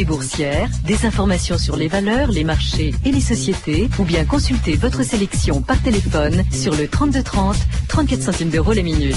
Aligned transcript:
boursière, 0.00 0.68
des 0.86 1.04
informations 1.06 1.58
sur 1.58 1.76
les 1.76 1.88
valeurs, 1.88 2.30
les 2.30 2.44
marchés 2.44 2.94
et 3.04 3.12
les 3.12 3.20
sociétés, 3.20 3.88
ou 3.98 4.04
bien 4.04 4.24
consulter 4.24 4.74
votre 4.76 5.02
sélection 5.02 5.60
par 5.60 5.80
téléphone 5.82 6.42
sur 6.50 6.74
le 6.74 6.88
3230, 6.88 7.56
34 7.88 8.22
centimes 8.22 8.50
d'euros 8.50 8.72
les 8.72 8.82
minutes. 8.82 9.16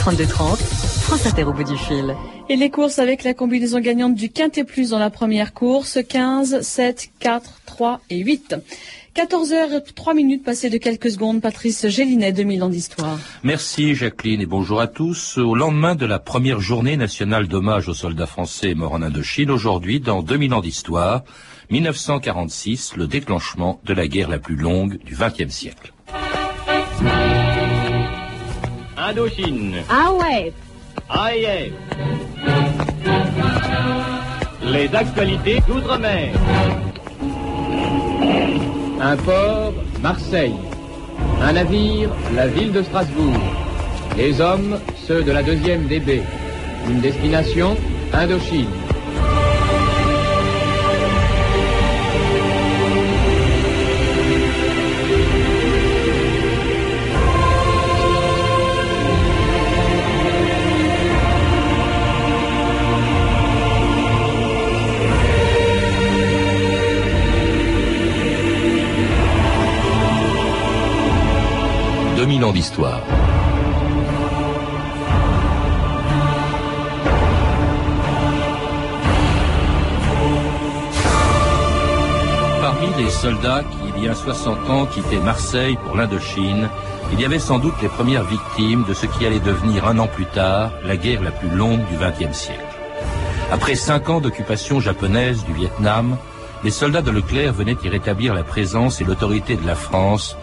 3230, 0.00 0.58
France 0.58 1.26
Inter 1.26 1.44
au 1.44 1.52
bout 1.52 1.64
du 1.64 1.78
fil. 1.78 2.14
Et 2.48 2.56
les 2.56 2.70
courses 2.70 2.98
avec 2.98 3.24
la 3.24 3.34
combinaison 3.34 3.78
gagnante 3.78 4.14
du 4.14 4.28
Quintet 4.28 4.64
Plus 4.64 4.90
dans 4.90 4.98
la 4.98 5.10
première 5.10 5.54
course, 5.54 5.98
15, 6.06 6.60
7, 6.60 7.10
4, 7.20 7.60
3 7.64 8.00
et 8.10 8.18
8. 8.18 8.56
14h03 9.16 10.14
minutes 10.14 10.44
passées 10.44 10.68
de 10.68 10.76
quelques 10.76 11.10
secondes. 11.10 11.40
Patrice 11.40 11.88
Gélinet, 11.88 12.32
2000 12.32 12.62
ans 12.64 12.68
d'histoire. 12.68 13.18
Merci 13.42 13.94
Jacqueline 13.94 14.42
et 14.42 14.46
bonjour 14.46 14.78
à 14.78 14.88
tous. 14.88 15.38
Au 15.38 15.54
lendemain 15.54 15.94
de 15.94 16.04
la 16.04 16.18
première 16.18 16.60
journée 16.60 16.98
nationale 16.98 17.48
d'hommage 17.48 17.88
aux 17.88 17.94
soldats 17.94 18.26
français 18.26 18.74
morts 18.74 18.92
en 18.92 19.00
Indochine, 19.00 19.50
aujourd'hui, 19.50 20.00
dans 20.00 20.22
2000 20.22 20.52
ans 20.52 20.60
d'histoire, 20.60 21.24
1946, 21.70 22.96
le 22.96 23.06
déclenchement 23.06 23.80
de 23.84 23.94
la 23.94 24.06
guerre 24.06 24.28
la 24.28 24.38
plus 24.38 24.56
longue 24.56 24.98
du 25.02 25.16
XXe 25.16 25.48
siècle. 25.48 25.94
Indochine. 28.98 29.76
Ah 29.88 30.12
ouais. 30.12 30.52
AIF. 31.08 31.72
Les 34.62 34.94
actualités 34.94 35.60
d'outre-mer. 35.66 36.34
Un 39.00 39.16
port, 39.16 39.74
Marseille. 40.02 40.54
Un 41.42 41.52
navire, 41.52 42.08
la 42.34 42.46
ville 42.46 42.72
de 42.72 42.82
Strasbourg. 42.82 43.36
Les 44.16 44.40
hommes, 44.40 44.78
ceux 45.06 45.22
de 45.22 45.32
la 45.32 45.42
deuxième 45.42 45.86
DB. 45.86 46.22
Une 46.88 47.00
destination, 47.00 47.76
Indochine. 48.12 48.85
D'histoire. 72.26 73.00
Parmi 82.60 83.04
les 83.04 83.10
soldats 83.10 83.62
qui, 83.62 83.92
il 83.96 84.04
y 84.04 84.08
a 84.08 84.14
60 84.14 84.68
ans, 84.68 84.86
quittaient 84.86 85.18
Marseille 85.18 85.78
pour 85.84 85.96
l'Indochine, 85.96 86.68
il 87.12 87.20
y 87.20 87.24
avait 87.24 87.38
sans 87.38 87.60
doute 87.60 87.74
les 87.80 87.88
premières 87.88 88.24
victimes 88.24 88.84
de 88.88 88.92
ce 88.92 89.06
qui 89.06 89.24
allait 89.24 89.38
devenir 89.38 89.86
un 89.86 90.00
an 90.00 90.08
plus 90.08 90.26
tard 90.26 90.72
la 90.84 90.96
guerre 90.96 91.22
la 91.22 91.30
plus 91.30 91.48
longue 91.48 91.86
du 91.86 91.96
XXe 91.96 92.36
siècle. 92.36 92.60
Après 93.52 93.76
cinq 93.76 94.08
ans 94.10 94.20
d'occupation 94.20 94.80
japonaise 94.80 95.44
du 95.44 95.52
Vietnam, 95.52 96.16
les 96.64 96.72
soldats 96.72 97.02
de 97.02 97.12
Leclerc 97.12 97.52
venaient 97.52 97.76
y 97.84 97.88
rétablir 97.88 98.34
la 98.34 98.42
présence 98.42 99.00
et 99.00 99.04
l'autorité 99.04 99.54
de 99.54 99.64
la 99.64 99.76
France 99.76 100.36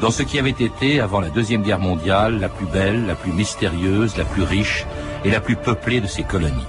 dans 0.00 0.10
ce 0.10 0.22
qui 0.22 0.38
avait 0.38 0.50
été, 0.50 1.00
avant 1.00 1.20
la 1.20 1.28
Deuxième 1.28 1.62
Guerre 1.62 1.78
mondiale, 1.78 2.40
la 2.40 2.48
plus 2.48 2.66
belle, 2.66 3.06
la 3.06 3.14
plus 3.14 3.32
mystérieuse, 3.32 4.16
la 4.16 4.24
plus 4.24 4.42
riche 4.42 4.86
et 5.24 5.30
la 5.30 5.40
plus 5.40 5.56
peuplée 5.56 6.00
de 6.00 6.06
ses 6.06 6.22
colonies. 6.22 6.66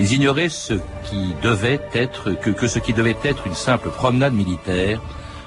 Ils 0.00 0.12
ignoraient 0.12 0.48
ce 0.48 0.74
qui 1.04 1.34
devait 1.42 1.80
être, 1.94 2.32
que, 2.32 2.50
que 2.50 2.66
ce 2.66 2.78
qui 2.78 2.92
devait 2.92 3.16
être 3.22 3.46
une 3.46 3.54
simple 3.54 3.90
promenade 3.90 4.34
militaire 4.34 5.00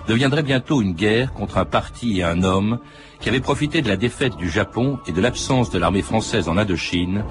deviendrait 0.07 0.43
bientôt 0.43 0.81
une 0.81 0.93
guerre 0.93 1.33
contre 1.33 1.57
un 1.57 1.65
parti 1.65 2.19
et 2.19 2.23
un 2.23 2.43
homme 2.43 2.79
qui 3.19 3.29
avait 3.29 3.39
profité 3.39 3.81
de 3.81 3.89
la 3.89 3.97
défaite 3.97 4.35
du 4.37 4.49
Japon 4.49 4.99
et 5.05 5.11
de 5.11 5.21
l'absence 5.21 5.69
de 5.69 5.79
l'armée 5.79 6.01
française 6.01 6.49
en 6.49 6.57
Indochine 6.57 7.23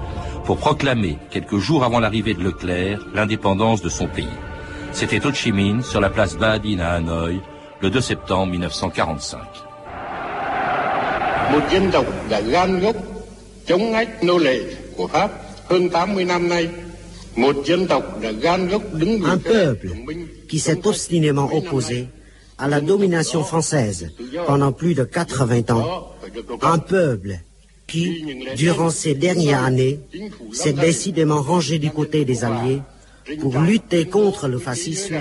pour 0.45 0.57
proclamer, 0.57 1.17
quelques 1.31 1.57
jours 1.57 1.83
avant 1.83 1.99
l'arrivée 1.99 2.33
de 2.33 2.43
Leclerc, 2.43 2.99
l'indépendance 3.13 3.81
de 3.81 3.89
son 3.89 4.07
pays. 4.07 4.27
C'était 4.93 5.25
Ho 5.25 5.33
Chi 5.33 5.51
Minh 5.51 5.81
sur 5.81 6.01
la 6.01 6.09
place 6.09 6.37
Ba 6.37 6.51
à 6.51 6.93
Hanoï, 6.93 7.41
le 7.81 7.89
2 7.89 7.99
septembre 7.99 8.51
1945. 8.51 9.70
Một 11.51 11.61
dân 11.71 11.91
tộc 11.91 12.05
đã 12.29 12.41
gan 12.41 12.79
gốc 12.79 12.95
chống 13.67 13.93
ách 13.93 14.23
nô 14.23 14.37
lệ 14.37 14.59
của 14.97 15.07
Pháp 15.07 15.31
hơn 15.65 15.89
80 15.89 16.25
năm 16.25 16.49
nay. 16.49 16.69
Một 17.35 17.55
dân 17.65 17.87
tộc 17.87 18.21
đã 18.21 18.31
gan 18.31 18.67
gốc 18.67 18.93
đứng 18.93 19.23
Un 19.23 19.39
peuple 19.39 19.89
qui 20.49 20.59
s'est 20.59 20.79
obstinément 20.83 21.49
opposé 21.57 22.05
à 22.57 22.67
la 22.67 22.79
domination 22.79 23.41
française 23.43 24.09
pendant 24.47 24.71
plus 24.71 24.93
de 24.93 25.03
80 25.03 25.61
ans. 25.69 26.13
Un 26.61 26.79
peuple 26.79 27.39
qui, 27.87 28.23
durant 28.57 28.89
ces 28.89 29.15
dernières 29.15 29.63
années, 29.63 29.99
s'est 30.53 30.73
décidément 30.73 31.41
rangé 31.41 31.79
du 31.79 31.89
côté 31.89 32.25
des 32.25 32.43
Alliés 32.43 32.81
pour 33.39 33.59
lutter 33.59 34.05
contre 34.05 34.47
le 34.47 34.59
fascisme. 34.59 35.17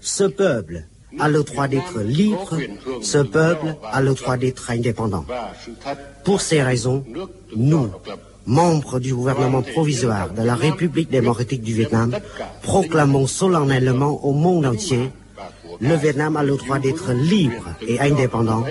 Ce 0.00 0.24
peuple 0.24 0.84
a 1.18 1.28
le 1.28 1.42
droit 1.42 1.68
d'être 1.68 2.00
libre, 2.00 2.58
ce 3.02 3.18
peuple 3.18 3.76
a 3.92 4.00
le 4.00 4.14
droit 4.14 4.36
d'être 4.36 4.70
indépendant. 4.70 5.24
Pour 6.24 6.40
ces 6.40 6.62
raisons, 6.62 7.04
nous, 7.56 7.90
membres 8.46 8.98
du 8.98 9.14
gouvernement 9.14 9.62
provisoire 9.62 10.30
de 10.30 10.42
la 10.42 10.54
République 10.54 11.10
démocratique 11.10 11.62
du 11.62 11.74
Vietnam, 11.74 12.16
proclamons 12.62 13.26
solennellement 13.26 14.24
au 14.24 14.32
monde 14.32 14.66
entier 14.66 15.10
le 15.82 15.96
Vietnam 15.96 16.36
a 16.36 16.42
le 16.44 16.56
droit 16.56 16.78
d'être 16.78 17.12
libre 17.12 17.64
et 17.86 18.00
indépendant, 18.00 18.64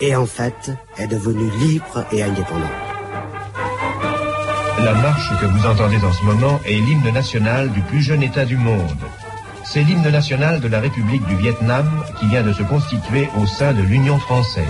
et 0.00 0.14
en 0.14 0.26
fait 0.26 0.70
est 0.98 1.06
devenu 1.06 1.50
libre 1.58 2.04
et 2.12 2.22
indépendant. 2.22 2.74
La 4.84 4.94
marche 4.94 5.30
que 5.40 5.46
vous 5.46 5.66
entendez 5.66 5.96
en 5.96 6.12
ce 6.12 6.24
moment 6.24 6.60
est 6.66 6.80
l'hymne 6.80 7.12
national 7.12 7.70
du 7.70 7.80
plus 7.82 8.02
jeune 8.02 8.22
État 8.22 8.44
du 8.44 8.56
monde. 8.56 8.96
C'est 9.72 9.84
l'hymne 9.84 10.10
national 10.10 10.58
de 10.58 10.66
la 10.66 10.80
République 10.80 11.24
du 11.26 11.36
Vietnam 11.36 11.88
qui 12.18 12.26
vient 12.26 12.42
de 12.42 12.52
se 12.52 12.64
constituer 12.64 13.28
au 13.40 13.46
sein 13.46 13.72
de 13.72 13.82
l'Union 13.82 14.18
française. 14.18 14.66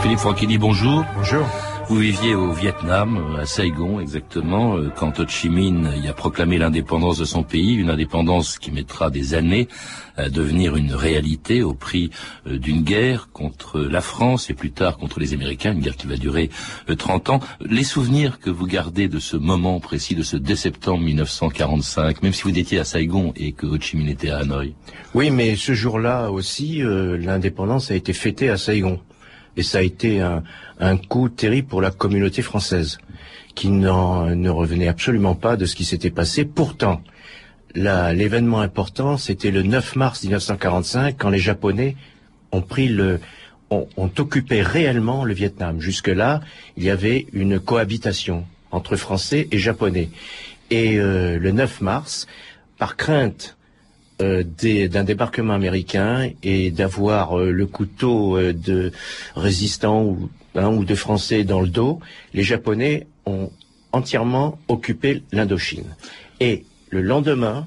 Philippe 0.00 0.18
Franchini, 0.18 0.56
bonjour. 0.56 1.04
Bonjour. 1.14 1.46
Vous 1.88 1.98
viviez 1.98 2.34
au 2.34 2.50
Vietnam, 2.50 3.36
à 3.40 3.46
Saigon 3.46 4.00
exactement, 4.00 4.76
euh, 4.76 4.90
quand 4.96 5.20
Ho 5.20 5.24
Chi 5.28 5.48
Minh 5.48 5.88
y 6.02 6.08
a 6.08 6.12
proclamé 6.12 6.58
l'indépendance 6.58 7.16
de 7.16 7.24
son 7.24 7.44
pays, 7.44 7.74
une 7.74 7.90
indépendance 7.90 8.58
qui 8.58 8.72
mettra 8.72 9.08
des 9.08 9.34
années 9.34 9.68
à 10.16 10.28
devenir 10.28 10.74
une 10.74 10.92
réalité 10.92 11.62
au 11.62 11.74
prix 11.74 12.10
euh, 12.48 12.58
d'une 12.58 12.82
guerre 12.82 13.28
contre 13.32 13.78
la 13.78 14.00
France 14.00 14.50
et 14.50 14.54
plus 14.54 14.72
tard 14.72 14.96
contre 14.96 15.20
les 15.20 15.32
Américains, 15.32 15.74
une 15.74 15.80
guerre 15.80 15.96
qui 15.96 16.08
va 16.08 16.16
durer 16.16 16.50
30 16.88 17.28
euh, 17.28 17.32
ans. 17.34 17.40
Les 17.60 17.84
souvenirs 17.84 18.40
que 18.40 18.50
vous 18.50 18.66
gardez 18.66 19.06
de 19.06 19.20
ce 19.20 19.36
moment 19.36 19.78
précis, 19.78 20.16
de 20.16 20.24
ce 20.24 20.36
2 20.36 20.56
septembre 20.56 21.04
1945, 21.04 22.20
même 22.20 22.32
si 22.32 22.42
vous 22.42 22.58
étiez 22.58 22.80
à 22.80 22.84
Saigon 22.84 23.32
et 23.36 23.52
que 23.52 23.64
Ho 23.64 23.78
Chi 23.80 23.96
Minh 23.96 24.08
était 24.08 24.30
à 24.30 24.38
Hanoï? 24.38 24.74
Oui, 25.14 25.30
mais 25.30 25.54
ce 25.54 25.72
jour-là 25.72 26.32
aussi, 26.32 26.82
l'indépendance 26.82 27.92
a 27.92 27.94
été 27.94 28.12
fêtée 28.12 28.50
à 28.50 28.56
Saigon. 28.56 28.98
Et 29.56 29.62
ça 29.62 29.78
a 29.78 29.82
été 29.82 30.20
un, 30.20 30.96
coup 31.08 31.28
terrible 31.28 31.68
pour 31.68 31.80
la 31.80 31.90
communauté 31.90 32.42
française, 32.42 32.98
qui 33.54 33.70
ne 33.70 34.48
revenait 34.50 34.88
absolument 34.88 35.34
pas 35.34 35.56
de 35.56 35.64
ce 35.64 35.74
qui 35.74 35.84
s'était 35.84 36.10
passé. 36.10 36.44
Pourtant, 36.44 37.02
l'événement 37.74 38.60
important, 38.60 39.16
c'était 39.16 39.50
le 39.50 39.62
9 39.62 39.96
mars 39.96 40.22
1945, 40.22 41.16
quand 41.18 41.30
les 41.30 41.38
Japonais 41.38 41.96
ont, 42.52 44.10
occupé 44.18 44.62
réellement 44.62 45.24
le 45.24 45.34
Vietnam. 45.34 45.80
Jusque-là, 45.80 46.40
il 46.76 46.84
y 46.84 46.90
avait 46.90 47.26
une 47.32 47.58
cohabitation 47.58 48.44
entre 48.70 48.96
Français 48.96 49.48
et 49.50 49.58
Japonais. 49.58 50.10
Et 50.70 50.98
euh, 50.98 51.38
le 51.38 51.52
9 51.52 51.80
mars, 51.80 52.26
par 52.78 52.96
crainte 52.96 53.56
euh, 54.22 54.42
d'un 54.88 55.04
débarquement 55.04 55.52
américain 55.52 56.30
et 56.42 56.70
d'avoir 56.70 57.38
euh, 57.38 57.50
le 57.50 57.66
couteau 57.66 58.38
euh, 58.38 58.54
de 58.54 58.90
résistant 59.34 60.04
ou, 60.04 60.30
hein, 60.54 60.68
ou 60.68 60.86
de 60.86 60.94
français 60.94 61.44
dans 61.44 61.60
le 61.60 61.68
dos, 61.68 62.00
les 62.32 62.42
Japonais 62.42 63.06
ont 63.26 63.50
entièrement 63.92 64.58
occupé 64.68 65.22
l'Indochine. 65.32 65.94
Et 66.40 66.64
le 66.88 67.02
lendemain 67.02 67.66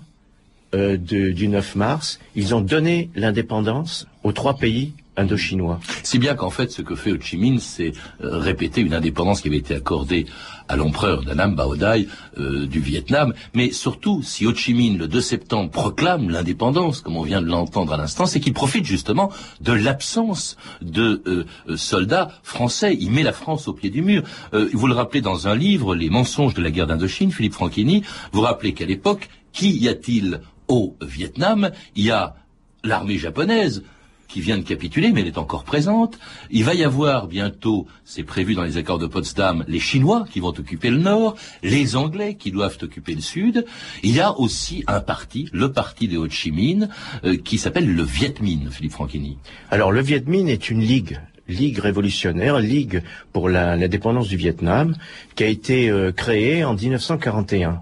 du 0.74 1.48
9 1.48 1.76
mars, 1.76 2.20
ils 2.36 2.54
ont 2.54 2.62
donné 2.62 3.10
l'indépendance 3.16 4.08
aux 4.24 4.32
trois 4.32 4.58
pays 4.58 4.94
indo-chinois. 5.20 5.80
Si 6.04 6.18
bien 6.20 6.36
qu'en 6.36 6.50
fait, 6.50 6.72
ce 6.72 6.82
que 6.82 6.96
fait 6.96 7.12
Ho 7.12 7.18
Chi 7.20 7.38
Minh, 7.38 7.60
c'est 7.60 7.92
euh, 8.24 8.38
répéter 8.38 8.82
une 8.82 8.94
indépendance 8.94 9.42
qui 9.42 9.48
avait 9.50 9.58
été 9.58 9.76
accordée 9.76 10.26
à 10.68 10.76
l'empereur 10.76 11.24
Danam 11.24 11.56
Baodai 11.56 12.08
euh, 12.38 12.66
du 12.66 12.80
Vietnam. 12.80 13.34
Mais 13.54 13.72
surtout, 13.72 14.22
si 14.24 14.46
Ho 14.46 14.54
Chi 14.54 14.74
Minh, 14.74 14.98
le 14.98 15.08
2 15.08 15.22
septembre, 15.22 15.70
proclame 15.72 16.30
l'indépendance, 16.30 17.02
comme 17.02 17.18
on 17.18 17.24
vient 17.24 17.42
de 17.42 17.48
l'entendre 17.48 17.94
à 17.94 17.98
l'instant, 17.98 18.26
c'est 18.26 18.40
qu'il 18.40 18.54
profite 18.54 18.86
justement 18.86 19.32
de 19.62 19.74
l'absence 19.74 20.58
de 20.82 21.22
euh, 21.28 21.78
soldats 21.78 22.30
français. 22.44 22.96
Il 23.00 23.12
met 23.12 23.24
la 23.24 23.34
France 23.34 23.68
au 23.68 23.74
pied 23.74 23.90
du 23.90 24.02
mur. 24.02 24.24
vous 24.54 24.88
le 24.88 24.94
rappelez 24.94 25.22
dans 25.22 25.48
un 25.48 25.56
livre, 25.56 25.96
Les 25.96 26.10
mensonges 26.10 26.54
de 26.54 26.62
la 26.62 26.72
guerre 26.72 26.88
d'Indochine, 26.88 27.32
Philippe 27.32 27.54
Franchini, 27.54 28.04
vous 28.32 28.42
rappelez 28.42 28.74
qu'à 28.74 28.86
l'époque, 28.86 29.30
qui 29.52 29.78
y 29.78 29.88
a-t-il 29.88 30.42
au 30.68 30.96
Vietnam? 31.02 31.72
Il 31.96 32.06
y 32.06 32.12
a 32.12 32.36
l'armée 32.84 33.18
japonaise 33.18 33.84
qui 34.30 34.42
vient 34.42 34.58
de 34.58 34.64
capituler, 34.64 35.12
mais 35.12 35.22
elle 35.22 35.28
est 35.28 35.38
encore 35.38 35.64
présente. 35.64 36.18
Il 36.52 36.64
va 36.64 36.76
y 36.76 36.84
avoir 36.84 37.28
bientôt, 37.28 37.88
c'est 38.06 38.24
prévu 38.24 38.54
dans 38.54 38.64
les 38.64 38.78
accords 38.78 39.00
de 39.00 39.08
Potsdam, 39.08 39.66
les 39.68 39.80
Chinois 39.80 40.26
qui 40.32 40.40
vont 40.40 40.50
occuper 40.50 40.92
le 40.92 41.00
nord, 41.00 41.36
les 41.64 41.96
Anglais 41.96 42.36
qui 42.36 42.52
doivent 42.52 42.78
occuper 42.82 43.16
le 43.16 43.22
sud. 43.22 43.66
Il 44.04 44.16
y 44.16 44.22
a 44.22 44.40
aussi 44.40 44.84
un 44.88 45.02
parti, 45.02 45.50
le 45.52 45.72
parti 45.72 46.08
de 46.08 46.18
Ho 46.18 46.30
Chi 46.30 46.52
Minh, 46.52 46.90
euh, 47.26 47.38
qui 47.38 47.58
s'appelle 47.58 47.94
le 47.94 48.04
Viet 48.04 48.36
Minh, 48.40 48.70
Philippe 48.70 48.94
Franchini. 48.94 49.38
Alors 49.72 49.92
le 49.92 50.02
Viet 50.02 50.24
Minh 50.28 50.48
est 50.48 50.70
une 50.70 50.82
ligue 50.82 51.20
Ligue 51.48 51.80
révolutionnaire, 51.80 52.60
Ligue 52.60 53.02
pour 53.34 53.50
l'indépendance 53.50 54.28
du 54.28 54.38
Vietnam, 54.38 54.96
qui 55.34 55.44
a 55.44 55.48
été 55.48 55.90
euh, 55.90 56.12
créée 56.12 56.64
en 56.64 56.76
1941, 56.76 57.82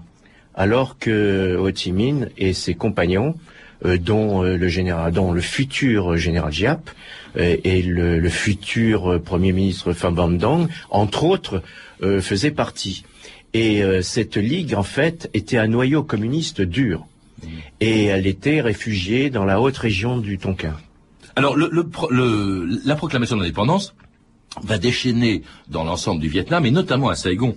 alors 0.54 0.98
que 0.98 1.58
Ho 1.60 1.70
Chi 1.74 1.92
Minh 1.92 2.30
et 2.38 2.54
ses 2.54 2.74
compagnons 2.74 3.34
dont 3.84 4.42
euh, 4.42 4.56
le 4.56 4.68
général, 4.68 5.12
dont 5.12 5.32
le 5.32 5.40
futur 5.40 6.16
général 6.16 6.52
Giap 6.52 6.90
euh, 7.36 7.56
et 7.64 7.82
le, 7.82 8.28
futur 8.28 9.20
premier 9.22 9.52
ministre 9.52 9.92
Pham 9.92 10.14
Van 10.14 10.28
Dong, 10.28 10.68
entre 10.90 11.24
autres, 11.24 11.62
faisaient 12.20 12.52
partie. 12.52 13.04
Et 13.54 13.82
cette 14.02 14.36
ligue, 14.36 14.74
en 14.74 14.84
fait, 14.84 15.28
était 15.34 15.56
un 15.56 15.66
noyau 15.66 16.04
communiste 16.04 16.60
dur. 16.60 17.06
Et 17.80 18.04
elle 18.04 18.26
était 18.26 18.60
réfugiée 18.60 19.30
dans 19.30 19.44
la 19.44 19.60
haute 19.60 19.78
région 19.78 20.18
du 20.18 20.38
Tonkin. 20.38 20.76
Alors, 21.34 21.56
la 21.56 22.94
proclamation 22.94 23.36
d'indépendance 23.36 23.94
va 24.62 24.78
déchaîner 24.78 25.42
dans 25.68 25.84
l'ensemble 25.84 26.20
du 26.20 26.28
Vietnam, 26.28 26.66
et 26.66 26.70
notamment 26.70 27.08
à 27.08 27.14
Saigon, 27.14 27.56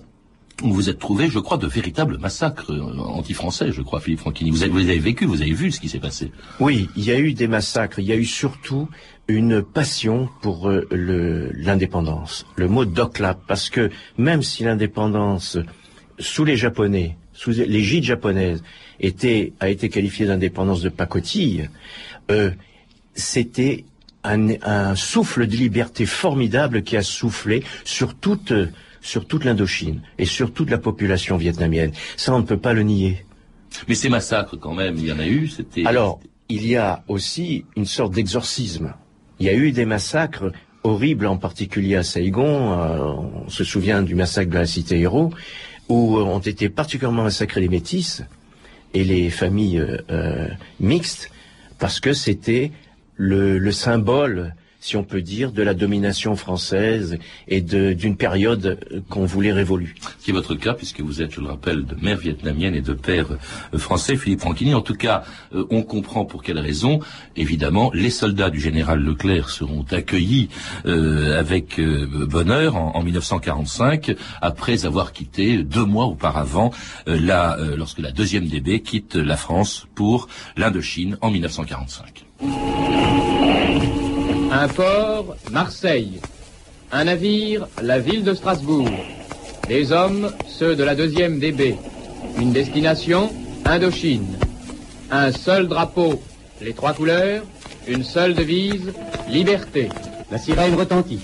vous 0.62 0.88
êtes 0.88 0.98
trouvé, 0.98 1.28
je 1.28 1.38
crois, 1.38 1.56
de 1.56 1.66
véritables 1.66 2.18
massacres 2.18 2.70
euh, 2.70 2.98
anti-français, 2.98 3.72
je 3.72 3.82
crois, 3.82 4.00
Philippe 4.00 4.20
Franchini. 4.20 4.50
Vous 4.50 4.62
avez, 4.62 4.82
avez, 4.82 4.98
vécu, 4.98 5.24
vous 5.24 5.42
avez 5.42 5.52
vu 5.52 5.72
ce 5.72 5.80
qui 5.80 5.88
s'est 5.88 5.98
passé. 5.98 6.30
Oui, 6.60 6.88
il 6.96 7.04
y 7.04 7.10
a 7.10 7.18
eu 7.18 7.32
des 7.32 7.48
massacres. 7.48 7.98
Il 7.98 8.06
y 8.06 8.12
a 8.12 8.16
eu 8.16 8.24
surtout 8.24 8.88
une 9.28 9.62
passion 9.62 10.28
pour 10.40 10.68
euh, 10.68 10.86
l'indépendance. 11.54 12.46
Le, 12.56 12.68
mot 12.68 12.84
d'oclap, 12.84 13.40
parce 13.46 13.70
que 13.70 13.90
même 14.18 14.42
si 14.42 14.64
l'indépendance, 14.64 15.58
sous 16.18 16.44
les 16.44 16.56
Japonais, 16.56 17.16
sous 17.32 17.50
l'égide 17.50 18.04
japonaise, 18.04 18.62
était, 19.00 19.52
a 19.60 19.68
été 19.68 19.88
qualifiée 19.88 20.26
d'indépendance 20.26 20.82
de 20.82 20.88
pacotille, 20.88 21.70
euh, 22.30 22.50
c'était 23.14 23.84
un, 24.24 24.94
souffle 24.94 25.46
de 25.46 25.56
liberté 25.56 26.06
formidable 26.06 26.82
qui 26.82 26.96
a 26.96 27.02
soufflé 27.02 27.64
sur 27.84 28.14
toute 28.14 28.52
sur 29.02 29.26
toute 29.26 29.44
l'Indochine 29.44 30.00
et 30.18 30.24
sur 30.24 30.52
toute 30.52 30.70
la 30.70 30.78
population 30.78 31.36
vietnamienne. 31.36 31.92
Ça, 32.16 32.32
on 32.34 32.38
ne 32.38 32.44
peut 32.44 32.56
pas 32.56 32.72
le 32.72 32.82
nier. 32.82 33.26
Mais 33.88 33.94
ces 33.94 34.08
massacres, 34.08 34.56
quand 34.58 34.74
même, 34.74 34.96
il 34.96 35.06
y 35.06 35.12
en 35.12 35.18
a 35.18 35.26
eu. 35.26 35.48
C'était. 35.48 35.84
Alors, 35.84 36.20
il 36.48 36.66
y 36.66 36.76
a 36.76 37.04
aussi 37.08 37.64
une 37.76 37.86
sorte 37.86 38.14
d'exorcisme. 38.14 38.94
Il 39.40 39.46
y 39.46 39.48
a 39.48 39.54
eu 39.54 39.72
des 39.72 39.84
massacres 39.84 40.52
horribles, 40.84 41.26
en 41.26 41.36
particulier 41.36 41.96
à 41.96 42.02
Saigon. 42.02 42.72
Euh, 42.72 43.44
on 43.46 43.48
se 43.48 43.64
souvient 43.64 44.02
du 44.02 44.14
massacre 44.14 44.50
de 44.50 44.58
la 44.58 44.66
cité 44.66 45.00
Héros, 45.00 45.32
où 45.88 46.18
ont 46.18 46.38
été 46.38 46.68
particulièrement 46.68 47.24
massacrés 47.24 47.60
les 47.60 47.68
métis 47.68 48.22
et 48.94 49.04
les 49.04 49.30
familles 49.30 49.78
euh, 49.78 49.98
euh, 50.10 50.48
mixtes, 50.80 51.30
parce 51.78 52.00
que 52.00 52.12
c'était 52.12 52.72
le, 53.16 53.58
le 53.58 53.72
symbole 53.72 54.54
si 54.82 54.96
on 54.96 55.04
peut 55.04 55.22
dire, 55.22 55.52
de 55.52 55.62
la 55.62 55.74
domination 55.74 56.34
française 56.34 57.16
et 57.46 57.60
d'une 57.60 58.16
période 58.16 58.80
qu'on 59.08 59.24
voulait 59.24 59.52
révolue. 59.52 59.94
Qui 60.20 60.30
est 60.30 60.34
votre 60.34 60.56
cas, 60.56 60.74
puisque 60.74 61.00
vous 61.00 61.22
êtes, 61.22 61.32
je 61.32 61.40
le 61.40 61.46
rappelle, 61.46 61.86
de 61.86 61.94
mère 61.94 62.18
vietnamienne 62.18 62.74
et 62.74 62.80
de 62.80 62.92
père 62.92 63.28
euh, 63.72 63.78
français, 63.78 64.16
Philippe 64.16 64.40
Franquini. 64.40 64.74
En 64.74 64.80
tout 64.80 64.96
cas, 64.96 65.22
euh, 65.54 65.64
on 65.70 65.82
comprend 65.82 66.24
pour 66.24 66.42
quelle 66.42 66.58
raison. 66.58 66.98
Évidemment, 67.36 67.92
les 67.94 68.10
soldats 68.10 68.50
du 68.50 68.60
général 68.60 69.00
Leclerc 69.00 69.50
seront 69.50 69.86
accueillis 69.92 70.48
euh, 70.84 71.38
avec 71.38 71.80
bonheur 71.80 72.74
en, 72.74 72.96
en, 72.96 73.02
1945, 73.04 74.16
après 74.40 74.84
avoir 74.84 75.12
quitté 75.12 75.62
deux 75.62 75.84
mois 75.84 76.06
auparavant, 76.06 76.72
la, 77.06 77.56
lorsque 77.76 78.00
la 78.00 78.10
deuxième 78.10 78.48
DB 78.48 78.80
quitte 78.80 79.14
la 79.14 79.36
France 79.36 79.86
pour 79.94 80.28
l'Indochine 80.56 81.18
en 81.20 81.30
1945. 81.30 83.21
Un 84.54 84.68
port, 84.68 85.34
Marseille. 85.50 86.20
Un 86.92 87.04
navire, 87.04 87.66
la 87.80 87.98
ville 87.98 88.22
de 88.22 88.34
Strasbourg. 88.34 88.90
Des 89.66 89.92
hommes, 89.92 90.30
ceux 90.46 90.76
de 90.76 90.84
la 90.84 90.94
deuxième 90.94 91.38
DB. 91.38 91.74
Une 92.38 92.52
destination, 92.52 93.32
Indochine. 93.64 94.36
Un 95.10 95.32
seul 95.32 95.68
drapeau, 95.68 96.22
les 96.60 96.74
trois 96.74 96.92
couleurs. 96.92 97.44
Une 97.88 98.04
seule 98.04 98.34
devise, 98.34 98.92
liberté. 99.26 99.88
La 100.30 100.36
sirène 100.36 100.74
retentit. 100.74 101.20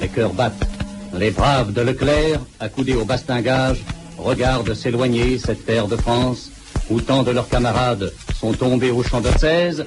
Les 0.00 0.08
cœurs 0.08 0.32
battent. 0.32 0.66
Les 1.12 1.32
braves 1.32 1.74
de 1.74 1.82
Leclerc, 1.82 2.40
accoudés 2.60 2.94
au 2.94 3.04
bastingage, 3.04 3.84
regardent 4.16 4.72
s'éloigner 4.72 5.36
cette 5.36 5.66
terre 5.66 5.86
de 5.86 5.96
France 5.96 6.50
où 6.88 6.98
tant 7.02 7.24
de 7.24 7.30
leurs 7.30 7.50
camarades 7.50 8.10
sont 8.40 8.54
tombés 8.54 8.90
au 8.90 9.02
champ 9.02 9.20
de 9.20 9.28
16 9.38 9.84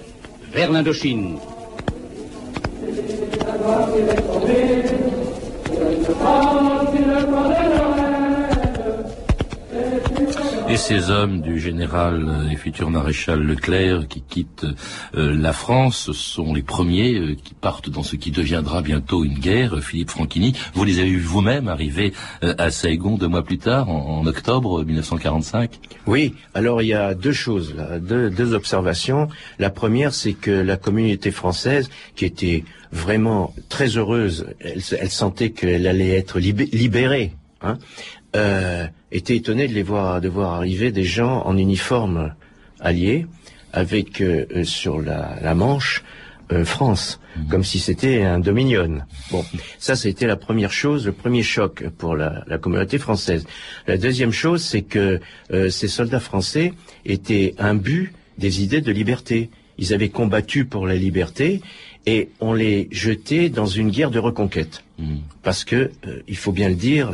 vers 0.53 0.71
l'Indochine. 0.71 1.39
Gracias. 3.45 4.25
Et 10.75 10.77
ces 10.77 11.10
hommes 11.10 11.39
du 11.39 11.57
général 11.57 12.50
et 12.51 12.57
futur 12.57 12.89
maréchal 12.89 13.39
Leclerc 13.39 14.10
qui 14.10 14.22
quittent 14.22 14.66
euh, 15.16 15.33
la 15.33 15.54
France 15.54 16.12
sont 16.12 16.54
les 16.54 16.63
premiers 16.63 17.13
euh, 17.13 17.36
qui 17.42 17.54
partent 17.54 17.89
dans 17.89 18.04
ce 18.04 18.18
qui 18.18 18.30
deviendra 18.30 18.81
bientôt 18.81 19.24
une 19.24 19.39
guerre. 19.39 19.81
Philippe 19.81 20.10
Franchini, 20.10 20.54
vous 20.74 20.83
les 20.83 21.00
avez 21.00 21.12
vus 21.12 21.22
vous-même 21.22 21.69
arriver 21.69 22.12
euh, 22.44 22.54
à 22.57 22.72
Saigon 22.72 23.16
deux 23.16 23.30
mois 23.30 23.45
plus 23.45 23.57
tard, 23.57 23.89
en, 23.89 24.27
octobre 24.27 24.83
1945 24.83 25.80
Oui, 26.07 26.33
alors 26.54 26.81
il 26.81 26.89
y 26.89 26.94
a 26.94 27.13
deux 27.13 27.31
choses, 27.31 27.74
deux 28.01 28.54
observations. 28.54 29.30
La 29.60 29.69
première, 29.69 30.13
c'est 30.13 30.33
que 30.33 30.51
la 30.51 30.75
communauté 30.75 31.31
française, 31.31 31.89
qui 32.18 32.25
était 32.25 32.66
vraiment 32.92 33.54
très 33.69 33.95
heureuse. 33.95 34.48
Elle, 34.60 34.81
sentait 35.10 35.51
qu'elle 35.51 35.88
allait 35.88 36.18
être 36.18 36.38
libérée. 36.38 37.31
Hein, 37.62 37.78
euh, 38.36 38.86
était 39.12 39.38
étonnée 39.38 39.68
de 39.68 39.74
les 39.74 39.83
voir, 39.83 40.19
de 40.19 40.28
voir 40.28 40.54
arriver 40.54 40.92
des 40.92 41.06
gens 41.06 41.44
en 41.45 41.57
uniforme 41.57 42.33
alliés 42.81 43.28
avec 43.71 44.19
euh, 44.19 44.45
euh, 44.54 44.64
sur 44.66 45.00
la, 45.02 45.38
la 45.42 45.56
manche 45.56 46.04
France, 46.64 47.19
mhm. 47.36 47.48
comme 47.48 47.64
si 47.64 47.80
c'était 47.80 48.21
un 48.21 48.38
dominion. 48.38 49.00
Bon, 49.31 49.44
ça, 49.80 49.95
c'était 49.95 50.28
la 50.28 50.36
première 50.36 50.71
chose, 50.71 51.07
le 51.07 51.12
premier 51.12 51.42
choc 51.42 51.83
pour 51.98 52.16
la, 52.16 52.44
la 52.45 52.59
communauté 52.59 53.00
française. 53.00 53.48
La 53.88 53.98
deuxième 53.98 54.31
chose, 54.31 54.62
c'est 54.64 54.83
que 54.83 55.19
ces 55.50 55.88
soldats 55.88 56.19
français 56.19 56.74
étaient 57.04 57.56
imbus 57.57 58.14
des 58.38 58.62
idées 58.62 58.81
de 58.81 58.92
liberté. 58.92 59.50
Ils 59.80 59.92
avaient 59.92 60.09
combattu 60.09 60.66
pour 60.66 60.86
la 60.86 60.94
liberté 60.94 61.62
et 62.06 62.30
on 62.40 62.54
les 62.54 62.90
jetait 62.92 63.50
dans 63.50 63.66
une 63.66 63.90
guerre 63.90 64.12
de 64.12 64.19
reconquête. 64.19 64.84
Hmm. 64.97 65.18
Parce 65.44 65.66
que, 65.66 65.92
euh, 66.07 66.21
il 66.28 66.37
faut 66.37 66.54
bien 66.54 66.69
le 66.69 66.75
dire, 66.75 67.11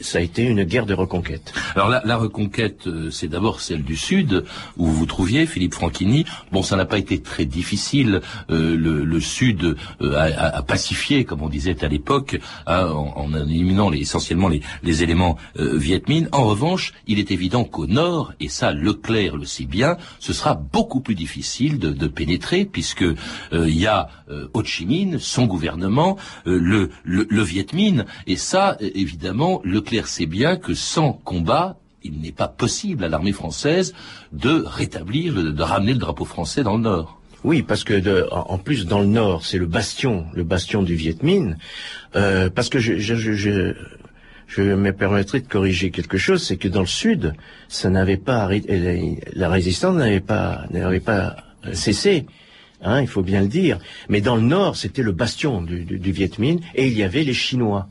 ça 0.00 0.18
a 0.18 0.20
été 0.20 0.44
une 0.44 0.62
guerre 0.62 0.86
de 0.86 0.94
reconquête. 0.94 1.52
Alors 1.74 1.88
la, 1.88 2.00
la 2.04 2.16
reconquête, 2.16 2.86
euh, 2.86 3.10
c'est 3.10 3.26
d'abord 3.26 3.60
celle 3.60 3.82
du 3.82 3.96
Sud, 3.96 4.44
où 4.76 4.86
vous 4.86 5.06
trouviez, 5.06 5.46
Philippe 5.46 5.74
Franchini. 5.74 6.24
Bon, 6.52 6.62
ça 6.62 6.76
n'a 6.76 6.84
pas 6.84 6.98
été 6.98 7.20
très 7.20 7.44
difficile. 7.44 8.20
Euh, 8.50 8.76
le, 8.76 9.04
le, 9.04 9.20
Sud 9.20 9.76
a, 10.00 10.22
a, 10.56 10.62
pacifié, 10.62 11.24
comme 11.24 11.42
on 11.42 11.48
disait 11.48 11.84
à 11.84 11.88
l'époque, 11.88 12.38
hein, 12.66 12.86
en, 12.86 13.12
en, 13.16 13.34
éliminant 13.34 13.90
les, 13.90 13.98
essentiellement 13.98 14.48
les, 14.48 14.60
les 14.84 15.02
éléments 15.02 15.36
Viet 15.56 16.02
Minh. 16.08 16.28
En 16.30 16.44
revanche, 16.44 16.92
il 17.08 17.18
est 17.18 17.32
évident 17.32 17.64
qu'au 17.64 17.86
Nord, 17.86 18.34
et 18.38 18.48
ça 18.48 18.72
Leclerc 18.72 19.36
le 19.36 19.44
sait 19.44 19.64
bien, 19.64 19.96
ce 20.20 20.32
sera 20.32 20.54
beaucoup 20.54 21.00
plus 21.00 21.16
difficile 21.16 21.78
de, 21.80 21.90
de 21.90 22.06
pénétrer, 22.06 22.64
puisque 22.64 23.04
il 23.52 23.76
y 23.76 23.86
a 23.86 24.08
Ho 24.54 24.62
Chi 24.62 24.86
Minh, 24.86 25.18
son 25.18 25.46
gouvernement, 25.46 26.16
le 26.44 26.90
le, 27.15 27.15
Viet 27.24 27.72
Minh. 27.72 28.04
Et 28.26 28.36
ça, 28.36 28.76
évidemment, 28.80 29.60
Leclerc 29.64 30.08
sait 30.08 30.26
bien 30.26 30.56
que 30.56 30.74
sans 30.74 31.12
combat, 31.12 31.78
il 32.02 32.20
n'est 32.20 32.32
pas 32.32 32.48
possible 32.48 33.04
à 33.04 33.08
l'armée 33.08 33.32
française 33.32 33.94
de 34.32 34.62
rétablir, 34.64 35.34
de 35.34 35.62
ramener 35.62 35.92
le 35.92 35.98
drapeau 35.98 36.24
français 36.24 36.62
dans 36.62 36.76
le 36.76 36.82
Nord. 36.82 37.20
Oui, 37.44 37.62
parce 37.62 37.84
que 37.84 37.94
de, 37.94 38.26
en 38.32 38.58
plus 38.58 38.86
dans 38.86 38.98
le 38.98 39.06
nord, 39.06 39.44
c'est 39.44 39.58
le 39.58 39.66
bastion, 39.66 40.26
le 40.34 40.42
bastion 40.42 40.82
du 40.82 40.96
Viet 40.96 41.22
Minh. 41.22 41.56
Euh, 42.16 42.50
parce 42.50 42.68
que 42.68 42.80
je, 42.80 42.98
je, 42.98 43.14
je, 43.14 43.74
je 44.46 44.62
me 44.62 44.92
permettrai 44.92 45.40
de 45.40 45.46
corriger 45.46 45.90
quelque 45.90 46.18
chose, 46.18 46.42
c'est 46.42 46.56
que 46.56 46.66
dans 46.66 46.80
le 46.80 46.86
sud, 46.86 47.34
ça 47.68 47.90
n'avait 47.90 48.16
pas 48.16 48.48
la 49.34 49.48
résistance 49.48 49.94
n'avait 49.94 50.20
pas 50.20 50.64
n'avait 50.70 50.98
pas 50.98 51.36
cessé. 51.72 52.26
Hein, 52.82 53.00
il 53.00 53.08
faut 53.08 53.22
bien 53.22 53.40
le 53.40 53.48
dire. 53.48 53.78
Mais 54.08 54.20
dans 54.20 54.36
le 54.36 54.42
nord, 54.42 54.76
c'était 54.76 55.02
le 55.02 55.12
bastion 55.12 55.62
du, 55.62 56.12
Viet 56.12 56.38
Minh, 56.38 56.60
et 56.74 56.86
il 56.86 56.96
y 56.96 57.02
avait 57.02 57.24
les 57.24 57.34
Chinois, 57.34 57.88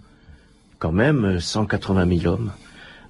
quand 0.79 0.91
même 0.91 1.39
180 1.39 2.17
000 2.19 2.33
hommes. 2.33 2.51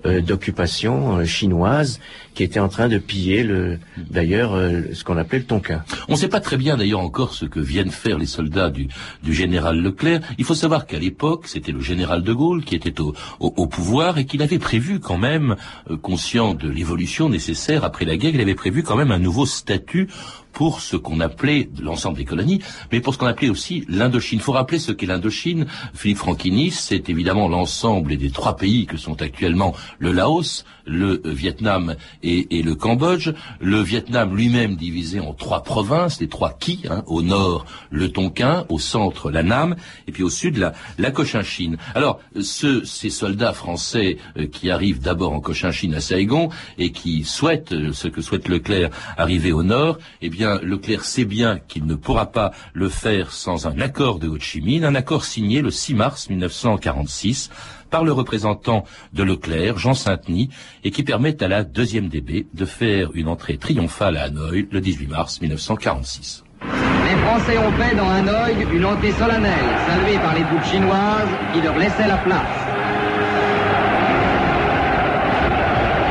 Euh, 0.05 0.21
d'occupation 0.21 1.17
euh, 1.17 1.25
chinoise 1.25 1.99
qui 2.35 2.43
était 2.43 2.59
en 2.59 2.67
train 2.67 2.89
de 2.89 2.99
piller 2.99 3.43
le 3.43 3.79
d'ailleurs 3.97 4.53
euh, 4.53 4.81
ce 4.93 5.03
qu'on 5.03 5.17
appelait 5.17 5.39
le 5.39 5.45
Tonkin. 5.45 5.83
On 6.07 6.11
ne 6.11 6.17
sait 6.17 6.27
pas 6.27 6.41
très 6.41 6.57
bien 6.57 6.77
d'ailleurs 6.77 6.99
encore 6.99 7.33
ce 7.33 7.45
que 7.45 7.59
viennent 7.59 7.89
faire 7.89 8.19
les 8.19 8.27
soldats 8.27 8.69
du, 8.69 8.87
du 9.23 9.33
général 9.33 9.81
Leclerc. 9.81 10.21
Il 10.37 10.45
faut 10.45 10.53
savoir 10.53 10.85
qu'à 10.85 10.99
l'époque, 10.99 11.47
c'était 11.47 11.71
le 11.71 11.79
général 11.79 12.21
de 12.21 12.33
Gaulle 12.33 12.63
qui 12.63 12.75
était 12.75 12.99
au, 13.01 13.15
au, 13.39 13.65
pouvoir 13.65 14.19
et 14.19 14.25
qu'il 14.25 14.43
avait 14.43 14.59
prévu 14.59 14.99
quand 14.99 15.17
même, 15.17 15.55
conscient 16.03 16.53
de 16.53 16.69
l'évolution 16.69 17.27
nécessaire 17.29 17.83
après 17.83 18.05
la 18.05 18.17
guerre, 18.17 18.35
il 18.35 18.41
avait 18.41 18.53
prévu 18.53 18.83
quand 18.83 18.97
même 18.97 19.11
un 19.11 19.19
nouveau 19.19 19.47
statut 19.47 20.07
pour 20.55 20.79
ce 20.79 20.95
qu'on 20.95 21.19
appelait 21.19 21.69
l'ensemble 21.79 22.17
des 22.17 22.25
colonies, 22.25 22.61
mais 22.91 23.01
pour 23.01 23.13
ce 23.13 23.19
qu'on 23.19 23.27
appelait 23.27 23.49
aussi 23.49 23.85
l'Indochine. 23.89 24.39
Il 24.39 24.41
faut 24.41 24.53
rappeler 24.53 24.79
ce 24.79 24.93
qu'est 24.93 25.05
l'Indochine. 25.05 25.67
Philippe 25.93 26.17
Franquini, 26.17 26.71
c'est 26.71 27.09
évidemment 27.09 27.47
l'ensemble 27.49 28.17
des 28.17 28.31
trois 28.31 28.55
pays 28.55 28.87
que 28.87 28.97
sont 28.97 29.21
actuellement 29.21 29.75
le 29.99 30.13
Laos, 30.13 30.63
le 30.85 31.21
Vietnam 31.25 31.95
et, 32.23 32.63
le 32.63 32.73
Cambodge. 32.75 33.33
Le 33.59 33.81
Vietnam 33.81 34.35
lui-même 34.35 34.75
divisé 34.75 35.19
en 35.19 35.33
trois 35.33 35.63
provinces, 35.63 36.21
les 36.21 36.29
trois 36.29 36.53
Ki, 36.57 36.83
hein, 36.89 37.03
au 37.07 37.21
nord 37.21 37.65
le 37.89 38.09
Tonkin, 38.09 38.65
au 38.69 38.79
centre 38.79 39.31
la 39.31 39.43
Nam, 39.43 39.75
et 40.07 40.11
puis 40.11 40.23
au 40.23 40.29
sud 40.29 40.57
la, 40.57 40.73
la 40.97 41.11
Cochinchine. 41.11 41.77
Alors, 41.95 42.19
ces 42.39 43.09
soldats 43.09 43.53
français 43.53 44.17
euh, 44.37 44.47
qui 44.47 44.69
arrivent 44.69 45.01
d'abord 45.01 45.33
en 45.33 45.41
Cochinchine 45.41 45.95
à 45.95 45.99
Saigon 46.01 46.49
et 46.77 46.91
qui 46.91 47.23
souhaitent, 47.25 47.73
euh, 47.73 47.91
ce 47.91 48.07
que 48.07 48.21
souhaite 48.21 48.47
Leclerc, 48.47 48.89
arriver 49.17 49.51
au 49.51 49.63
nord, 49.63 49.97
eh 50.21 50.29
bien, 50.29 50.44
Leclerc 50.61 51.05
sait 51.05 51.25
bien 51.25 51.59
qu'il 51.67 51.85
ne 51.85 51.95
pourra 51.95 52.31
pas 52.31 52.51
le 52.73 52.89
faire 52.89 53.31
sans 53.31 53.67
un 53.67 53.79
accord 53.79 54.19
de 54.19 54.27
Ho 54.27 54.37
Chi 54.39 54.61
Minh, 54.61 54.83
un 54.83 54.95
accord 54.95 55.25
signé 55.25 55.61
le 55.61 55.71
6 55.71 55.93
mars 55.95 56.29
1946 56.29 57.49
par 57.89 58.03
le 58.03 58.11
représentant 58.11 58.83
de 59.13 59.23
Leclerc, 59.23 59.77
Jean 59.77 59.93
Saint-Denis, 59.93 60.49
et 60.83 60.91
qui 60.91 61.03
permet 61.03 61.41
à 61.43 61.47
la 61.47 61.63
deuxième 61.63 62.09
DB 62.09 62.47
de 62.53 62.65
faire 62.65 63.11
une 63.13 63.27
entrée 63.27 63.57
triomphale 63.57 64.17
à 64.17 64.23
Hanoï 64.23 64.67
le 64.71 64.81
18 64.81 65.07
mars 65.07 65.41
1946. 65.41 66.43
Les 66.61 67.15
Français 67.21 67.57
ont 67.57 67.71
fait 67.73 67.95
dans 67.95 68.09
Hanoï 68.09 68.65
une 68.73 68.85
entrée 68.85 69.11
solennelle, 69.11 69.53
saluée 69.87 70.17
par 70.17 70.35
les 70.35 70.43
troupes 70.43 70.65
chinoises 70.65 71.29
qui 71.53 71.61
leur 71.61 71.77
laissaient 71.77 72.07
la 72.07 72.17
place. 72.17 72.41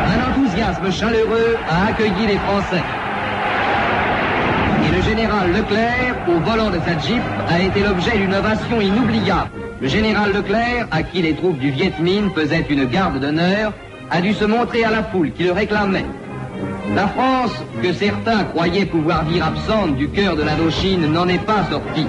Un 0.06 0.30
enthousiasme 0.30 0.92
chaleureux 0.92 1.56
a 1.68 1.86
accueilli 1.86 2.26
les 2.26 2.38
Français. 2.38 2.82
Général 5.44 5.62
Leclerc, 5.62 6.16
au 6.26 6.40
volant 6.40 6.70
de 6.70 6.78
sa 6.78 6.98
jeep, 6.98 7.20
a 7.50 7.60
été 7.60 7.82
l'objet 7.82 8.16
d'une 8.16 8.34
ovation 8.34 8.80
inoubliable. 8.80 9.50
Le 9.78 9.88
général 9.88 10.32
Leclerc, 10.32 10.88
à 10.90 11.02
qui 11.02 11.20
les 11.20 11.34
troupes 11.34 11.58
du 11.58 11.70
Viet 11.70 11.92
Minh 12.00 12.30
faisaient 12.34 12.64
une 12.70 12.86
garde 12.86 13.20
d'honneur, 13.20 13.74
a 14.10 14.22
dû 14.22 14.32
se 14.32 14.46
montrer 14.46 14.84
à 14.84 14.90
la 14.90 15.02
foule 15.02 15.32
qui 15.32 15.44
le 15.44 15.52
réclamait. 15.52 16.06
La 16.94 17.08
France, 17.08 17.52
que 17.82 17.92
certains 17.92 18.44
croyaient 18.44 18.86
pouvoir 18.86 19.24
dire 19.24 19.44
absente 19.44 19.96
du 19.96 20.08
cœur 20.08 20.34
de 20.34 20.44
l'Indochine, 20.44 21.12
n'en 21.12 21.28
est 21.28 21.44
pas 21.44 21.64
sortie. 21.70 22.06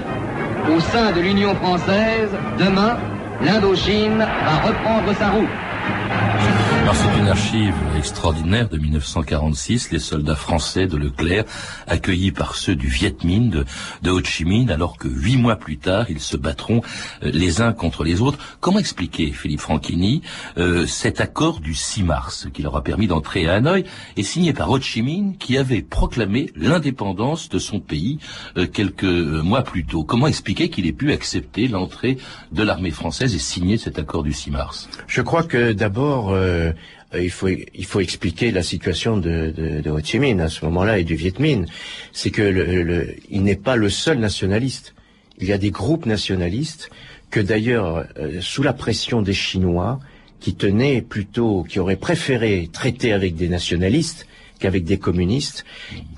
Au 0.74 0.80
sein 0.80 1.12
de 1.12 1.20
l'Union 1.20 1.54
française, 1.56 2.30
demain, 2.58 2.96
l'Indochine 3.42 4.18
va 4.18 4.66
reprendre 4.66 5.14
sa 5.18 5.28
route 5.28 6.75
c'est 6.94 7.18
une 7.18 7.28
archive 7.28 7.74
extraordinaire 7.96 8.68
de 8.68 8.78
1946, 8.78 9.90
les 9.90 9.98
soldats 9.98 10.36
français 10.36 10.86
de 10.86 10.96
Leclerc 10.96 11.44
accueillis 11.88 12.30
par 12.30 12.54
ceux 12.54 12.76
du 12.76 12.86
Viet 12.86 13.16
Minh 13.24 13.50
de, 13.50 13.64
de 14.02 14.10
Ho 14.10 14.22
Chi 14.22 14.44
Minh, 14.44 14.70
alors 14.70 14.96
que 14.96 15.08
huit 15.08 15.36
mois 15.36 15.56
plus 15.56 15.78
tard, 15.78 16.06
ils 16.10 16.20
se 16.20 16.36
battront 16.36 16.82
euh, 17.24 17.30
les 17.32 17.60
uns 17.60 17.72
contre 17.72 18.04
les 18.04 18.20
autres. 18.20 18.38
Comment 18.60 18.78
expliquer, 18.78 19.32
Philippe 19.32 19.60
Franchini, 19.60 20.22
euh, 20.58 20.86
cet 20.86 21.20
accord 21.20 21.58
du 21.58 21.74
6 21.74 22.04
mars 22.04 22.46
qui 22.54 22.62
leur 22.62 22.76
a 22.76 22.84
permis 22.84 23.08
d'entrer 23.08 23.48
à 23.48 23.54
Hanoï 23.54 23.84
et 24.16 24.22
signé 24.22 24.52
par 24.52 24.70
Ho 24.70 24.80
Chi 24.80 25.02
Minh 25.02 25.36
qui 25.38 25.58
avait 25.58 25.82
proclamé 25.82 26.52
l'indépendance 26.54 27.48
de 27.48 27.58
son 27.58 27.80
pays 27.80 28.18
euh, 28.56 28.66
quelques 28.66 29.02
mois 29.02 29.62
plus 29.62 29.84
tôt? 29.84 30.04
Comment 30.04 30.28
expliquer 30.28 30.68
qu'il 30.68 30.86
ait 30.86 30.92
pu 30.92 31.10
accepter 31.10 31.66
l'entrée 31.66 32.18
de 32.52 32.62
l'armée 32.62 32.92
française 32.92 33.34
et 33.34 33.40
signer 33.40 33.76
cet 33.76 33.98
accord 33.98 34.22
du 34.22 34.32
6 34.32 34.50
mars? 34.52 34.88
Je 35.08 35.22
crois 35.22 35.42
que 35.42 35.72
d'abord 35.72 36.30
euh, 36.30 36.72
il 37.20 37.30
faut 37.30 37.48
il 37.48 37.84
faut 37.84 38.00
expliquer 38.00 38.50
la 38.50 38.62
situation 38.62 39.16
de, 39.16 39.52
de, 39.56 39.80
de 39.80 39.90
Ho 39.90 40.00
Chi 40.02 40.18
Minh 40.18 40.40
à 40.40 40.48
ce 40.48 40.64
moment-là 40.64 40.98
et 40.98 41.04
du 41.04 41.14
Viet 41.14 41.38
Minh. 41.38 41.66
C'est 42.12 42.30
que 42.30 42.42
le, 42.42 43.14
il 43.30 43.42
n'est 43.42 43.56
pas 43.56 43.76
le 43.76 43.90
seul 43.90 44.18
nationaliste. 44.18 44.94
Il 45.38 45.46
y 45.46 45.52
a 45.52 45.58
des 45.58 45.70
groupes 45.70 46.06
nationalistes 46.06 46.90
que 47.30 47.40
d'ailleurs, 47.40 48.06
euh, 48.18 48.40
sous 48.40 48.62
la 48.62 48.72
pression 48.72 49.20
des 49.22 49.34
Chinois, 49.34 50.00
qui 50.40 50.54
tenaient 50.54 51.02
plutôt, 51.02 51.64
qui 51.64 51.78
auraient 51.78 51.96
préféré 51.96 52.68
traiter 52.72 53.12
avec 53.12 53.34
des 53.34 53.48
nationalistes 53.48 54.26
qu'avec 54.58 54.84
des 54.84 54.98
communistes, 54.98 55.64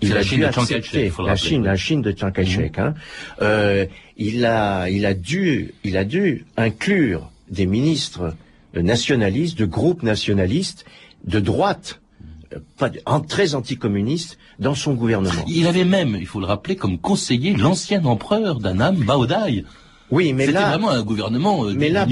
il 0.01 0.17
a 0.17 0.23
dû 0.23 0.45
accepter 0.45 1.11
la 1.19 1.35
Chine, 1.35 1.65
la 1.65 1.77
Chine 1.77 2.03
de 2.03 2.13
Chiang 2.17 2.31
Kai-shek. 2.31 2.79
Hein. 2.79 2.95
Euh, 3.43 3.87
il 4.17 4.45
a, 4.45 4.89
il 4.91 5.07
a 5.07 5.15
dû, 5.15 5.75
il 5.83 5.97
a 5.97 6.05
dû 6.05 6.45
inclure 6.57 7.31
des 7.51 7.67
ministres 7.67 8.35
nationalistes, 8.83 9.59
de 9.59 9.65
groupes 9.65 10.03
nationalistes 10.03 10.85
de 11.25 11.41
droite, 11.41 12.01
euh, 12.55 13.19
très 13.29 13.55
anticommunistes, 13.55 14.39
dans 14.59 14.75
son 14.75 14.95
gouvernement. 14.95 15.45
Il 15.47 15.67
avait 15.67 15.85
même, 15.85 16.17
il 16.19 16.27
faut 16.27 16.41
le 16.41 16.47
rappeler, 16.47 16.77
comme 16.77 16.99
conseiller 16.99 17.55
l'ancien 17.55 18.05
empereur 18.05 18.61
d'Annam, 18.61 18.97
Baodai. 18.97 19.65
Oui, 20.11 20.33
mais 20.33 20.47
là, 20.47 20.71
vraiment 20.71 20.91
un 20.91 21.03
gouvernement 21.03 21.67
euh, 21.67 21.75
mais 21.77 21.91
là, 21.91 22.07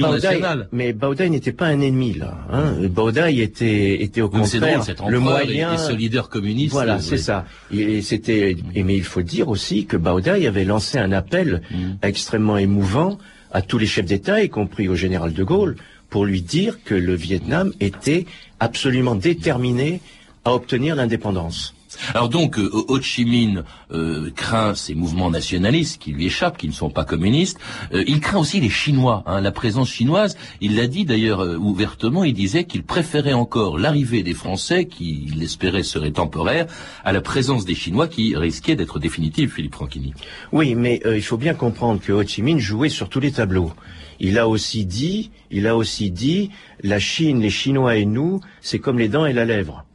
mais 0.71 0.93
Baodai 0.93 1.31
n'était 1.31 1.53
pas 1.53 1.67
un 1.67 1.81
ennemi 1.81 2.13
là. 2.13 2.37
Hein. 2.53 2.75
Baodai 2.91 3.41
était 3.41 4.03
était 4.03 4.21
au 4.21 4.29
contraire 4.29 4.83
le 5.09 5.19
moyen 5.19 5.73
et, 5.73 5.79
ce 5.79 5.93
leader 5.93 6.29
communiste. 6.29 6.73
Voilà, 6.73 7.01
c'est 7.01 7.17
ça. 7.17 7.47
Et 7.73 8.03
c'était, 8.03 8.55
mais 8.75 8.97
il 8.97 9.05
faut 9.05 9.23
dire 9.23 9.49
aussi 9.49 9.87
que 9.87 9.97
Baodai 9.97 10.47
avait 10.47 10.67
lancé 10.67 10.99
un 10.99 11.11
appel 11.13 11.63
mm. 11.71 11.77
extrêmement 12.03 12.59
émouvant 12.59 13.17
à 13.51 13.63
tous 13.63 13.79
les 13.79 13.87
chefs 13.87 14.05
d'État, 14.05 14.43
y 14.43 14.51
compris 14.51 14.89
au 14.89 14.95
général 14.95 15.33
de 15.33 15.43
Gaulle, 15.43 15.77
pour 16.17 16.25
lui 16.25 16.41
dire 16.41 16.83
que 16.83 16.95
le 16.95 17.13
Vietnam 17.13 17.75
était 17.79 18.25
absolument 18.59 19.17
déterminé 19.17 20.01
à 20.47 20.55
obtenir 20.55 20.97
l'indépendance. 20.97 21.76
Alors 22.15 22.29
donc, 22.29 22.59
euh, 22.59 22.71
Ho 22.73 23.01
Chi 23.01 23.25
Minh 23.25 23.63
euh, 23.93 24.31
craint 24.35 24.75
ces 24.75 24.95
mouvements 24.95 25.31
nationalistes 25.31 26.01
qui 26.01 26.13
lui 26.13 26.27
échappent, 26.27 26.59
qui 26.59 26.69
ne 26.69 26.73
sont 26.73 26.91
pas 26.91 27.05
communistes. 27.05 27.59
Euh, 27.93 28.05
il 28.07 28.21
craint 28.21 28.39
aussi 28.39 28.61
les 28.61 28.69
Chinois, 28.69 29.23
hein, 29.27 29.41
la 29.41 29.53
présence 29.53 29.91
chinoise. 29.91 30.37
Il 30.61 30.77
l'a 30.77 30.87
dit 30.87 31.05
d'ailleurs 31.05 31.41
ouvertement, 31.41 32.25
il 32.25 32.35
disait 32.35 32.65
qu'il 32.65 32.83
préférait 32.83 33.33
encore 33.33 33.79
l'arrivée 33.79 34.23
des 34.23 34.35
Français, 34.35 34.87
qui, 34.87 35.27
il 35.29 35.39
l'espérait, 35.39 35.83
serait 35.83 36.11
temporaire, 36.11 36.67
à 37.05 37.13
la 37.13 37.21
présence 37.21 37.65
des 37.65 37.75
Chinois 37.75 38.09
qui 38.09 38.37
risquait 38.37 38.77
d'être 38.77 38.99
définitive, 38.99 39.53
Philippe 39.53 39.75
Franchini. 39.75 40.15
Oui, 40.53 40.75
mais 40.75 41.01
il 41.05 41.23
faut 41.23 41.37
bien 41.37 41.55
comprendre 41.55 42.01
que 42.01 42.13
Ho 42.13 42.23
Chi 42.23 42.43
Minh 42.43 42.59
jouait 42.59 42.89
sur 42.89 43.09
tous 43.09 43.21
les 43.21 43.33
tableaux. 43.33 43.73
Il 44.19 44.39
a 44.39 44.49
aussi 44.49 44.85
dit, 44.85 45.31
il 45.51 45.67
a 45.67 45.77
aussi 45.77 46.11
dit, 46.11 46.51
la 46.83 46.99
Chine, 46.99 47.41
les 47.41 47.51
Chinois 47.51 47.97
et 47.97 48.05
nous, 48.07 48.41
c'est 48.61 48.79
comme 48.79 48.99
les 48.99 49.09
dents 49.09 49.27
et 49.27 49.33
la 49.33 49.45
lèvre. 49.45 49.86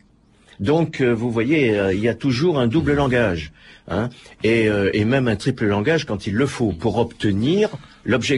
Donc, 0.62 1.02
euh, 1.02 1.12
vous 1.12 1.32
voyez, 1.32 1.78
euh, 1.78 1.92
il 1.92 2.00
y 2.00 2.08
a 2.08 2.14
toujours 2.14 2.60
un 2.60 2.68
double 2.68 2.94
langage, 2.94 3.52
hein, 3.88 4.10
euh, 4.46 4.92
et, 4.94 5.06
même 5.06 5.28
un 5.28 5.36
triple 5.36 5.66
langage 5.66 6.06
quand 6.06 6.28
il 6.28 6.36
le 6.36 6.46
faut, 6.46 6.72
pour 6.72 7.00
obtenir 7.00 7.70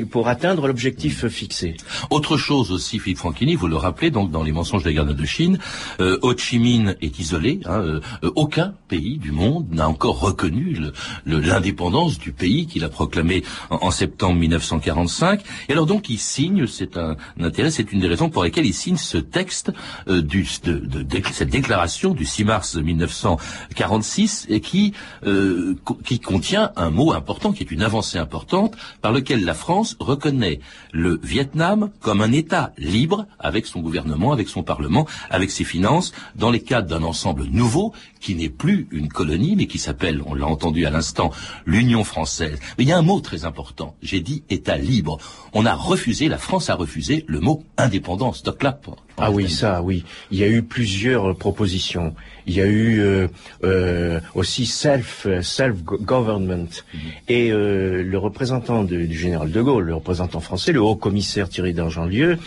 pour 0.09 0.27
atteindre 0.27 0.67
l'objectif 0.67 1.27
fixé. 1.27 1.75
Autre 2.09 2.37
chose 2.37 2.71
aussi, 2.71 2.99
Philippe 2.99 3.19
Franchini, 3.19 3.55
vous 3.55 3.67
le 3.67 3.75
rappelez, 3.75 4.11
donc 4.11 4.31
dans 4.31 4.43
les 4.43 4.51
mensonges 4.51 4.83
de 4.83 4.89
la 4.89 4.93
guerre 4.93 5.05
de 5.05 5.25
Chine, 5.25 5.57
euh, 5.99 6.17
Ho 6.21 6.35
Chi 6.37 6.59
Minh 6.59 6.95
est 7.01 7.19
isolé. 7.19 7.59
Hein, 7.65 7.79
euh, 7.79 8.01
aucun 8.35 8.73
pays 8.87 9.17
du 9.17 9.31
monde 9.31 9.67
n'a 9.71 9.87
encore 9.87 10.19
reconnu 10.19 10.77
l'indépendance 11.25 12.19
du 12.19 12.31
pays 12.31 12.67
qu'il 12.67 12.83
a 12.83 12.89
proclamé 12.89 13.43
en, 13.69 13.91
septembre 13.91 14.39
1945. 14.39 15.41
Et 15.69 15.73
alors 15.73 15.85
donc 15.85 16.09
il 16.09 16.19
signe, 16.19 16.67
c'est 16.67 16.97
un, 16.97 17.15
intérêt, 17.39 17.71
c'est 17.71 17.91
une 17.91 17.99
des 17.99 18.07
raisons 18.07 18.29
pour 18.29 18.43
lesquelles 18.43 18.65
il 18.65 18.73
signe 18.73 18.97
ce 18.97 19.17
texte 19.17 19.71
euh, 20.07 20.21
du, 20.21 20.47
de, 20.63 20.77
de, 20.79 21.21
cette 21.31 21.49
déclaration 21.49 22.13
du 22.13 22.25
6 22.25 22.43
mars 22.43 22.75
1946 22.75 24.47
et 24.49 24.61
qui 24.61 24.93
euh, 25.25 25.75
qui 26.03 26.19
contient 26.19 26.71
un 26.75 26.89
mot 26.89 27.13
important, 27.13 27.53
qui 27.53 27.63
est 27.63 27.71
une 27.71 27.81
avancée 27.81 28.17
importante, 28.17 28.75
par 29.01 29.11
lequel 29.11 29.45
la 29.45 29.52
la 29.53 29.59
France 29.59 29.95
reconnaît 29.99 30.59
le 30.93 31.19
Vietnam 31.21 31.91
comme 31.99 32.21
un 32.21 32.31
État 32.31 32.71
libre, 32.79 33.27
avec 33.37 33.67
son 33.67 33.81
gouvernement, 33.81 34.31
avec 34.31 34.49
son 34.49 34.63
parlement, 34.63 35.05
avec 35.29 35.51
ses 35.51 35.63
finances, 35.63 36.11
dans 36.35 36.49
les 36.49 36.59
cadres 36.59 36.87
d'un 36.87 37.03
ensemble 37.03 37.43
nouveau 37.43 37.93
qui 38.19 38.33
n'est 38.33 38.49
plus 38.49 38.87
une 38.89 39.09
colonie, 39.09 39.55
mais 39.55 39.67
qui 39.67 39.77
s'appelle, 39.77 40.23
on 40.25 40.33
l'a 40.33 40.47
entendu 40.47 40.87
à 40.87 40.89
l'instant, 40.89 41.29
l'Union 41.67 42.03
française. 42.03 42.57
Mais 42.79 42.85
il 42.85 42.87
y 42.87 42.93
a 42.93 42.97
un 42.97 43.03
mot 43.03 43.19
très 43.19 43.45
important. 43.45 43.95
J'ai 44.01 44.21
dit 44.21 44.43
État 44.49 44.77
libre. 44.77 45.19
On 45.53 45.67
a 45.67 45.75
refusé, 45.75 46.29
la 46.29 46.39
France 46.39 46.71
a 46.71 46.75
refusé 46.75 47.23
le 47.27 47.39
mot 47.39 47.63
indépendance. 47.77 48.41
Doc 48.41 48.63
là. 48.63 48.79
Ah 49.17 49.29
oui, 49.29 49.51
ça, 49.51 49.83
oui. 49.83 50.03
Il 50.31 50.39
y 50.39 50.43
a 50.43 50.47
eu 50.47 50.63
plusieurs 50.63 51.35
propositions. 51.35 52.15
Il 52.47 52.53
y 52.53 52.61
a 52.61 52.65
eu 52.65 52.99
euh, 52.99 53.27
euh, 53.63 54.19
aussi 54.35 54.65
self 54.65 55.27
self 55.41 55.83
government 55.83 56.67
mm-hmm. 56.67 56.97
et 57.29 57.51
euh, 57.51 58.03
le 58.03 58.17
représentant 58.17 58.83
du 58.83 59.17
général 59.17 59.51
de 59.51 59.61
Gaulle, 59.61 59.85
le 59.85 59.95
représentant 59.95 60.39
français, 60.39 60.71
le 60.71 60.81
haut 60.81 60.95
commissaire 60.95 61.49
Thierry 61.49 61.73
d'Argentlieu. 61.73 62.37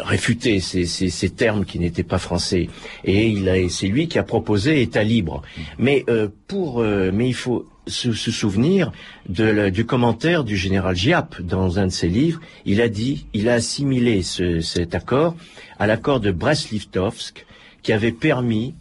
réfuté 0.00 0.60
ces, 0.60 0.84
ces, 0.84 1.08
ces, 1.08 1.30
termes 1.30 1.64
qui 1.64 1.78
n'étaient 1.78 2.02
pas 2.02 2.18
français 2.18 2.68
et 3.04 3.28
il 3.28 3.48
a 3.48 3.54
c'est 3.70 3.86
lui 3.86 4.06
qui 4.06 4.18
a 4.18 4.22
proposé 4.22 4.82
État 4.82 5.02
libre. 5.02 5.40
Mm-hmm. 5.40 5.62
Mais 5.78 6.04
pour 6.46 6.82
mais 6.82 7.28
il 7.28 7.34
faut 7.34 7.66
se, 7.86 8.12
se 8.12 8.30
souvenir 8.30 8.92
de 9.28 9.70
du 9.70 9.86
commentaire 9.86 10.44
du 10.44 10.56
général 10.56 10.94
Giap 10.96 11.40
dans 11.40 11.78
un 11.78 11.86
de 11.86 11.92
ses 11.92 12.08
livres. 12.08 12.40
Il 12.66 12.82
a 12.82 12.88
dit, 12.88 13.26
il 13.32 13.48
a 13.48 13.54
assimilé 13.54 14.22
ce, 14.22 14.60
cet 14.60 14.94
accord 14.94 15.36
à 15.78 15.86
l'accord 15.86 16.20
de 16.20 16.32
Brest-Litovsk 16.32 17.46
qui 17.86 17.92
avait 17.92 18.10
permis 18.10 18.74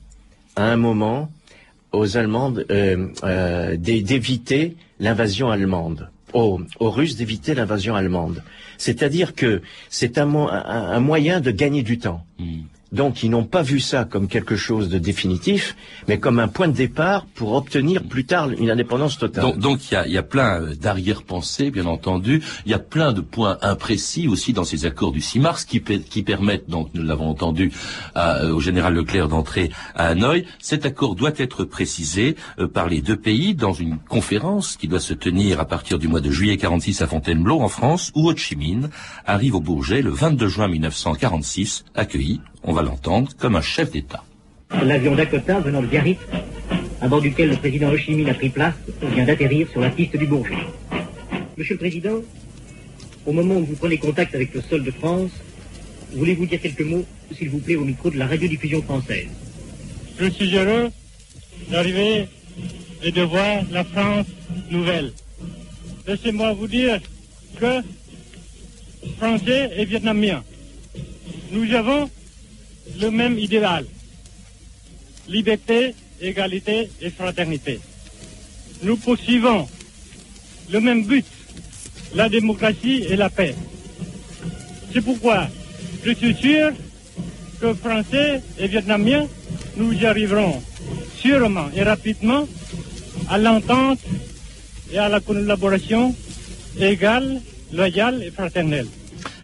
à 0.55 0.63
un 0.63 0.77
moment 0.77 1.31
aux 1.91 2.17
Allemandes 2.17 2.65
euh, 2.71 3.07
euh, 3.23 3.77
d'éviter 3.77 4.75
l'invasion 4.99 5.51
allemande, 5.51 6.09
aux, 6.33 6.59
Russes 6.79 7.15
d'éviter 7.15 7.53
l'invasion 7.53 7.95
allemande. 7.95 8.41
C'est-à-dire 8.79 9.35
que 9.35 9.61
c'est 9.91 10.17
un, 10.17 10.27
un, 10.35 10.99
moyen 11.01 11.39
de 11.39 11.51
gagner 11.51 11.83
du 11.83 11.99
temps. 11.99 12.25
Hmm. 12.39 12.63
Donc 12.91 13.23
ils 13.23 13.29
n'ont 13.29 13.45
pas 13.45 13.61
vu 13.61 13.79
ça 13.79 14.05
comme 14.05 14.27
quelque 14.27 14.55
chose 14.55 14.89
de 14.89 14.97
définitif, 14.97 15.75
mais 16.07 16.19
comme 16.19 16.39
un 16.39 16.47
point 16.47 16.67
de 16.67 16.73
départ 16.73 17.25
pour 17.25 17.53
obtenir 17.53 18.03
plus 18.03 18.25
tard 18.25 18.49
une 18.49 18.69
indépendance 18.69 19.17
totale. 19.17 19.57
Donc 19.57 19.91
il 19.91 20.11
y 20.11 20.17
a, 20.17 20.23
plein 20.23 20.61
euh, 20.61 20.75
d'arrière-pensées, 20.75 21.71
bien 21.71 21.85
entendu. 21.85 22.41
Il 22.65 22.71
y 22.71 22.75
a 22.75 22.79
plein 22.79 23.11
de 23.11 23.21
points 23.21 23.57
imprécis 23.61 24.27
aussi 24.27 24.53
dans 24.53 24.63
ces 24.63 24.85
accords 24.85 25.11
du 25.11 25.21
6 25.21 25.39
mars 25.39 25.65
qui, 25.65 25.79
permettent, 25.79 26.69
donc 26.69 26.89
nous 26.93 27.03
l'avons 27.03 27.29
entendu 27.29 27.71
euh, 28.15 28.53
au 28.53 28.59
général 28.59 28.93
Leclerc 28.93 29.27
d'entrer 29.27 29.71
à 29.95 30.07
Hanoï. 30.07 30.45
Cet 30.59 30.85
accord 30.85 31.15
doit 31.15 31.33
être 31.37 31.65
précisé 31.65 32.35
euh, 32.59 32.67
par 32.67 32.87
les 32.87 33.01
deux 33.01 33.17
pays 33.17 33.55
dans 33.55 33.73
une 33.73 33.97
conférence 33.97 34.77
qui 34.77 34.87
doit 34.87 34.99
se 34.99 35.13
tenir 35.13 35.59
à 35.59 35.65
partir 35.65 35.99
du 35.99 36.07
mois 36.07 36.21
de 36.21 36.31
juillet 36.31 36.57
46 36.57 37.01
à 37.01 37.07
Fontainebleau 37.07 37.59
en 37.61 37.67
France, 37.67 38.11
où 38.15 38.29
Ho 38.29 38.35
Chi 38.35 38.55
Minh 38.55 38.89
arrive 39.25 39.55
au 39.55 39.61
Bourget 39.61 40.01
le 40.01 40.11
22 40.11 40.47
juin 40.47 40.67
1946, 40.67 41.85
accueilli 41.95 42.41
on 42.65 42.73
va 42.73 42.81
l'entendre, 42.81 43.31
comme 43.37 43.55
un 43.55 43.61
chef 43.61 43.91
d'État. 43.91 44.23
L'avion 44.83 45.15
Dakota 45.15 45.59
venant 45.59 45.81
de 45.81 45.87
Biarritz, 45.87 46.19
à 46.99 47.07
bord 47.07 47.21
duquel 47.21 47.49
le 47.49 47.57
président 47.57 47.89
Ho 47.91 47.97
Chi 47.97 48.15
Minh 48.15 48.29
a 48.29 48.33
pris 48.33 48.49
place, 48.49 48.73
vient 49.13 49.25
d'atterrir 49.25 49.69
sur 49.69 49.81
la 49.81 49.91
piste 49.91 50.17
du 50.17 50.25
Bourget. 50.25 50.65
Monsieur 51.57 51.75
le 51.75 51.79
Président, 51.79 52.19
au 53.25 53.31
moment 53.31 53.55
où 53.55 53.65
vous 53.65 53.75
prenez 53.75 53.97
contact 53.97 54.33
avec 54.33 54.53
le 54.53 54.61
sol 54.61 54.83
de 54.83 54.91
France, 54.91 55.31
voulez-vous 56.13 56.47
dire 56.47 56.59
quelques 56.59 56.81
mots, 56.81 57.05
s'il 57.31 57.49
vous 57.49 57.59
plaît, 57.59 57.75
au 57.75 57.85
micro 57.85 58.09
de 58.09 58.17
la 58.17 58.25
radiodiffusion 58.25 58.81
française? 58.81 59.27
Je 60.19 60.29
suis 60.29 60.55
heureux 60.55 60.89
d'arriver 61.69 62.27
et 63.03 63.11
de 63.11 63.21
voir 63.21 63.63
la 63.71 63.83
France 63.83 64.27
nouvelle. 64.71 65.13
Laissez-moi 66.07 66.53
vous 66.53 66.67
dire 66.67 66.99
que 67.59 67.81
Français 69.17 69.71
et 69.77 69.85
Vietnamiens, 69.85 70.43
nous 71.51 71.71
avons 71.73 72.09
le 72.99 73.09
même 73.09 73.37
idéal. 73.37 73.85
Liberté, 75.27 75.95
égalité 76.21 76.89
et 77.01 77.09
fraternité. 77.09 77.79
Nous 78.83 78.97
poursuivons 78.97 79.67
le 80.71 80.79
même 80.79 81.03
but, 81.03 81.25
la 82.13 82.29
démocratie 82.29 83.03
et 83.09 83.15
la 83.15 83.29
paix. 83.29 83.55
C'est 84.93 85.01
pourquoi 85.01 85.47
je 86.05 86.11
suis 86.11 86.35
sûr 86.35 86.71
que 87.59 87.73
Français 87.73 88.41
et 88.59 88.67
Vietnamiens, 88.67 89.27
nous 89.77 89.93
y 89.93 90.05
arriverons 90.05 90.61
sûrement 91.19 91.67
et 91.75 91.83
rapidement 91.83 92.47
à 93.29 93.37
l'entente 93.37 93.99
et 94.91 94.97
à 94.97 95.09
la 95.09 95.19
collaboration 95.19 96.15
égale, 96.79 97.41
loyale 97.73 98.23
et 98.23 98.31
fraternelle. 98.31 98.87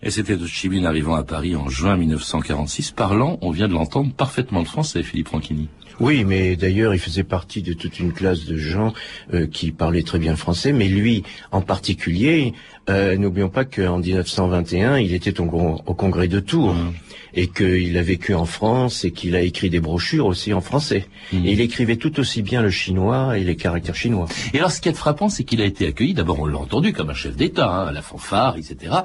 Et 0.03 0.09
c'était 0.09 0.35
de 0.35 0.47
Chi 0.47 0.67
arrivant 0.83 1.13
à 1.13 1.23
Paris 1.23 1.55
en 1.55 1.69
juin 1.69 1.95
1946, 1.95 2.91
parlant, 2.91 3.37
on 3.41 3.51
vient 3.51 3.67
de 3.67 3.73
l'entendre, 3.73 4.11
parfaitement 4.11 4.59
le 4.59 4.65
français, 4.65 5.03
Philippe 5.03 5.27
Ranchini. 5.27 5.69
Oui, 5.99 6.23
mais 6.23 6.55
d'ailleurs, 6.55 6.95
il 6.95 6.99
faisait 6.99 7.23
partie 7.23 7.61
de 7.61 7.73
toute 7.73 7.99
une 7.99 8.11
classe 8.11 8.45
de 8.45 8.57
gens 8.57 8.93
euh, 9.33 9.45
qui 9.45 9.71
parlaient 9.71 10.01
très 10.01 10.17
bien 10.17 10.35
français, 10.35 10.73
mais 10.73 10.87
lui 10.87 11.23
en 11.51 11.61
particulier, 11.61 12.55
euh, 12.89 13.17
n'oublions 13.17 13.49
pas 13.49 13.65
qu'en 13.65 13.99
1921, 13.99 14.97
il 14.97 15.13
était 15.13 15.39
au, 15.39 15.45
au 15.45 15.93
congrès 15.93 16.27
de 16.27 16.39
Tours. 16.39 16.73
Mmh 16.73 16.93
et 17.33 17.47
qu'il 17.47 17.97
a 17.97 18.01
vécu 18.01 18.33
en 18.33 18.45
France 18.45 19.05
et 19.05 19.11
qu'il 19.11 19.35
a 19.35 19.41
écrit 19.41 19.69
des 19.69 19.79
brochures 19.79 20.25
aussi 20.25 20.53
en 20.53 20.61
français. 20.61 21.07
Hmm. 21.31 21.45
Et 21.45 21.53
il 21.53 21.61
écrivait 21.61 21.95
tout 21.95 22.19
aussi 22.19 22.41
bien 22.41 22.61
le 22.61 22.69
chinois 22.69 23.37
et 23.37 23.43
les 23.43 23.55
caractères 23.55 23.95
chinois. 23.95 24.27
Et 24.53 24.59
alors, 24.59 24.71
ce 24.71 24.81
qui 24.81 24.89
est 24.89 24.93
frappant, 24.93 25.29
c'est 25.29 25.43
qu'il 25.43 25.61
a 25.61 25.65
été 25.65 25.87
accueilli, 25.87 26.13
d'abord 26.13 26.39
on 26.39 26.45
l'a 26.45 26.57
entendu 26.57 26.93
comme 26.93 27.09
un 27.09 27.15
chef 27.15 27.35
d'État, 27.35 27.69
hein, 27.69 27.87
à 27.87 27.91
la 27.91 28.01
fanfare, 28.01 28.57
etc. 28.57 28.95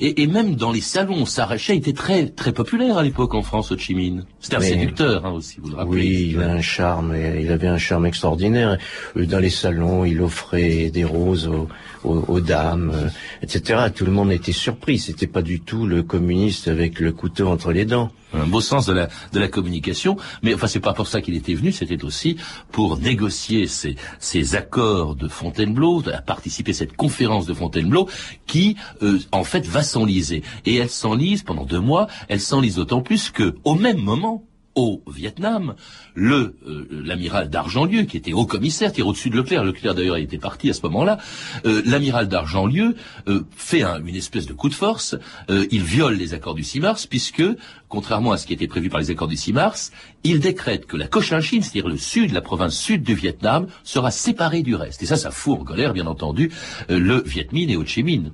Et, 0.00 0.22
et, 0.22 0.26
même 0.26 0.54
dans 0.54 0.72
les 0.72 0.80
salons, 0.80 1.26
Sarachet 1.26 1.76
était 1.76 1.92
très 1.92 2.28
très 2.28 2.52
populaire 2.52 2.98
à 2.98 3.02
l'époque 3.02 3.34
en 3.34 3.42
France, 3.42 3.72
Ho 3.72 3.78
Chi 3.78 3.94
Minh. 3.94 4.24
C'était 4.40 4.56
un 4.56 4.60
séducteur 4.60 5.26
hein, 5.26 5.32
aussi, 5.32 5.56
vous 5.60 5.70
le 5.70 5.76
rappelez. 5.76 6.00
Oui, 6.00 6.28
il 6.32 6.42
a 6.42 6.52
un 6.52 6.60
charme, 6.60 7.14
il 7.16 7.50
avait 7.50 7.68
un 7.68 7.78
charme 7.78 8.06
extraordinaire. 8.06 8.78
Euh, 9.16 9.26
dans 9.26 9.38
les 9.38 9.50
salons, 9.50 10.04
il 10.04 10.20
offrait 10.20 10.90
des 10.90 11.04
roses 11.04 11.48
aux, 11.48 11.68
aux, 12.04 12.40
dames, 12.40 12.90
euh, 12.94 13.08
etc. 13.42 13.86
Tout 13.94 14.04
le 14.04 14.12
monde 14.12 14.32
était 14.32 14.52
surpris. 14.52 14.98
C'était 14.98 15.26
pas 15.26 15.42
du 15.42 15.60
tout 15.60 15.86
le 15.86 16.02
communiste 16.02 16.68
avec 16.68 17.00
le 17.00 17.12
couteau 17.12 17.48
entre 17.48 17.72
les 17.72 17.84
dents. 17.84 18.10
Un 18.34 18.46
beau 18.46 18.62
sens 18.62 18.86
de 18.86 18.92
la, 18.94 19.48
communication, 19.48 20.16
mais 20.42 20.54
enfin 20.54 20.66
c'est 20.66 20.80
pas 20.80 20.94
pour 20.94 21.06
ça 21.06 21.20
qu'il 21.20 21.36
était 21.36 21.52
venu, 21.52 21.70
c'était 21.70 22.02
aussi 22.02 22.36
pour 22.70 22.98
négocier 22.98 23.66
ces, 23.66 23.96
ces 24.20 24.56
accords 24.56 25.16
de 25.16 25.28
Fontainebleau, 25.28 26.02
à 26.10 26.22
participer 26.22 26.70
à 26.70 26.74
cette 26.74 26.96
conférence 26.96 27.44
de 27.44 27.52
Fontainebleau 27.52 28.08
qui 28.46 28.76
euh, 29.02 29.18
en 29.32 29.44
fait 29.44 29.66
va 29.66 29.82
s'enliser. 29.82 30.42
Et 30.64 30.76
elle 30.76 30.88
s'enlise 30.88 31.42
pendant 31.42 31.66
deux 31.66 31.80
mois, 31.80 32.06
elle 32.28 32.40
s'enlise 32.40 32.76
d'autant 32.76 33.02
plus 33.02 33.30
que 33.30 33.54
au 33.64 33.74
même 33.74 33.98
moment, 33.98 34.44
au 34.74 35.02
Vietnam, 35.06 35.74
le 36.14 36.56
euh, 36.66 36.86
l'amiral 36.90 37.50
d'Argentlieu, 37.50 38.02
qui 38.02 38.16
était 38.16 38.32
haut 38.32 38.46
commissaire, 38.46 38.92
qui 38.92 39.00
est 39.00 39.04
au-dessus 39.04 39.30
de 39.30 39.36
Leclerc, 39.36 39.64
Leclerc 39.64 39.94
d'ailleurs 39.94 40.16
était 40.16 40.38
parti 40.38 40.70
à 40.70 40.72
ce 40.72 40.82
moment-là, 40.82 41.18
euh, 41.66 41.82
l'amiral 41.84 42.28
d'Argentlieu 42.28 42.94
euh, 43.28 43.42
fait 43.54 43.82
une 43.82 44.16
espèce 44.16 44.46
de 44.46 44.52
coup 44.52 44.68
de 44.68 44.74
force, 44.74 45.16
il 45.48 45.82
viole 45.82 46.14
les 46.14 46.34
accords 46.34 46.54
du 46.54 46.62
6 46.62 46.80
mars, 46.80 47.06
puisque, 47.06 47.42
contrairement 47.88 48.32
à 48.32 48.38
ce 48.38 48.46
qui 48.46 48.52
était 48.52 48.66
prévu 48.66 48.88
par 48.88 49.00
les 49.00 49.10
accords 49.10 49.28
du 49.28 49.36
6 49.36 49.52
mars, 49.52 49.92
il 50.24 50.40
décrète 50.40 50.86
que 50.86 50.96
la 50.96 51.08
Cochinchine, 51.08 51.62
c'est-à-dire 51.62 51.88
le 51.88 51.96
sud, 51.96 52.32
la 52.32 52.40
province 52.40 52.76
sud 52.76 53.02
du 53.02 53.14
Vietnam, 53.14 53.66
sera 53.84 54.10
séparée 54.10 54.62
du 54.62 54.74
reste. 54.74 55.02
Et 55.02 55.06
ça, 55.06 55.16
ça 55.16 55.30
fout 55.30 55.60
en 55.60 55.64
colère, 55.64 55.92
bien 55.92 56.06
entendu, 56.06 56.50
le 56.88 57.22
Viet 57.22 57.48
Minh 57.52 57.70
et 57.70 57.76
Ho 57.76 57.84
Chi 57.84 58.02
Minh. 58.02 58.32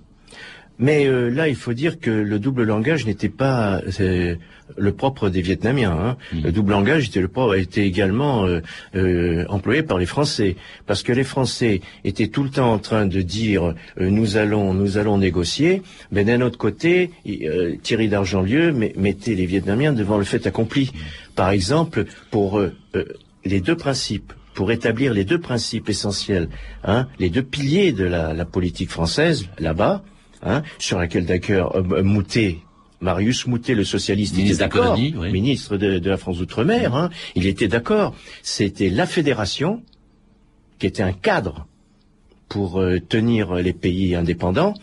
Mais 0.78 1.06
euh, 1.06 1.28
là, 1.28 1.48
il 1.48 1.56
faut 1.56 1.72
dire 1.72 1.98
que 1.98 2.10
le 2.10 2.38
double 2.38 2.62
langage 2.62 3.04
n'était 3.06 3.28
pas 3.28 3.80
le 4.76 4.92
propre 4.92 5.28
des 5.28 5.40
Vietnamiens. 5.40 5.92
Hein. 5.92 6.16
Mm. 6.32 6.44
Le 6.44 6.52
double 6.52 6.72
langage 6.72 7.08
était, 7.08 7.20
le 7.20 7.58
était 7.58 7.86
également 7.86 8.46
euh, 8.46 8.60
euh, 8.94 9.44
employé 9.48 9.82
par 9.82 9.98
les 9.98 10.06
Français, 10.06 10.56
parce 10.86 11.02
que 11.02 11.12
les 11.12 11.24
Français 11.24 11.80
étaient 12.04 12.28
tout 12.28 12.44
le 12.44 12.50
temps 12.50 12.72
en 12.72 12.78
train 12.78 13.06
de 13.06 13.20
dire 13.22 13.74
nous 13.98 14.36
allons, 14.36 14.74
nous 14.74 14.98
allons 14.98 15.18
négocier. 15.18 15.82
Mais 16.12 16.24
d'un 16.24 16.40
autre 16.40 16.58
côté, 16.58 17.10
Thierry 17.82 18.08
d'Argentlieu 18.08 18.72
mettait 18.72 19.34
les 19.34 19.46
Vietnamiens 19.46 19.92
devant 19.92 20.18
le 20.18 20.24
fait 20.24 20.46
accompli. 20.46 20.92
Par 21.34 21.50
exemple, 21.50 22.04
pour 22.30 22.60
les 23.44 23.60
deux 23.60 23.76
principes 23.76 24.32
pour 24.54 24.72
établir 24.72 25.14
les 25.14 25.24
deux 25.24 25.38
principes 25.38 25.88
essentiels, 25.88 26.48
hein, 26.82 27.06
les 27.20 27.30
deux 27.30 27.44
piliers 27.44 27.92
de 27.92 28.02
la, 28.02 28.34
la 28.34 28.44
politique 28.44 28.90
française 28.90 29.46
là-bas, 29.60 30.02
Hein, 30.42 30.62
sur 30.78 30.98
laquelle 30.98 31.26
d'ailleurs 31.26 31.74
euh, 31.76 32.02
Moutet 32.02 32.58
Marius 33.00 33.46
Moutet, 33.46 33.74
le 33.74 33.84
socialiste, 33.84 34.36
ministre 34.36 34.54
était 34.54 34.64
d'accord, 34.64 34.98
ministre 34.98 35.76
de, 35.76 36.08
la 36.08 36.16
France 36.16 36.38
d'outre-mer, 36.38 36.94
hein, 36.96 37.10
il 37.36 37.46
était 37.46 37.68
d'accord. 37.68 38.14
C'était 38.42 38.90
la 38.90 39.06
fédération 39.06 39.82
qui 40.78 40.86
était 40.86 41.02
un 41.02 41.12
cadre 41.12 41.66
pour 42.48 42.80
euh, 42.80 42.98
tenir 42.98 43.54
les 43.54 43.72
pays 43.72 44.14
indépendants, 44.14 44.74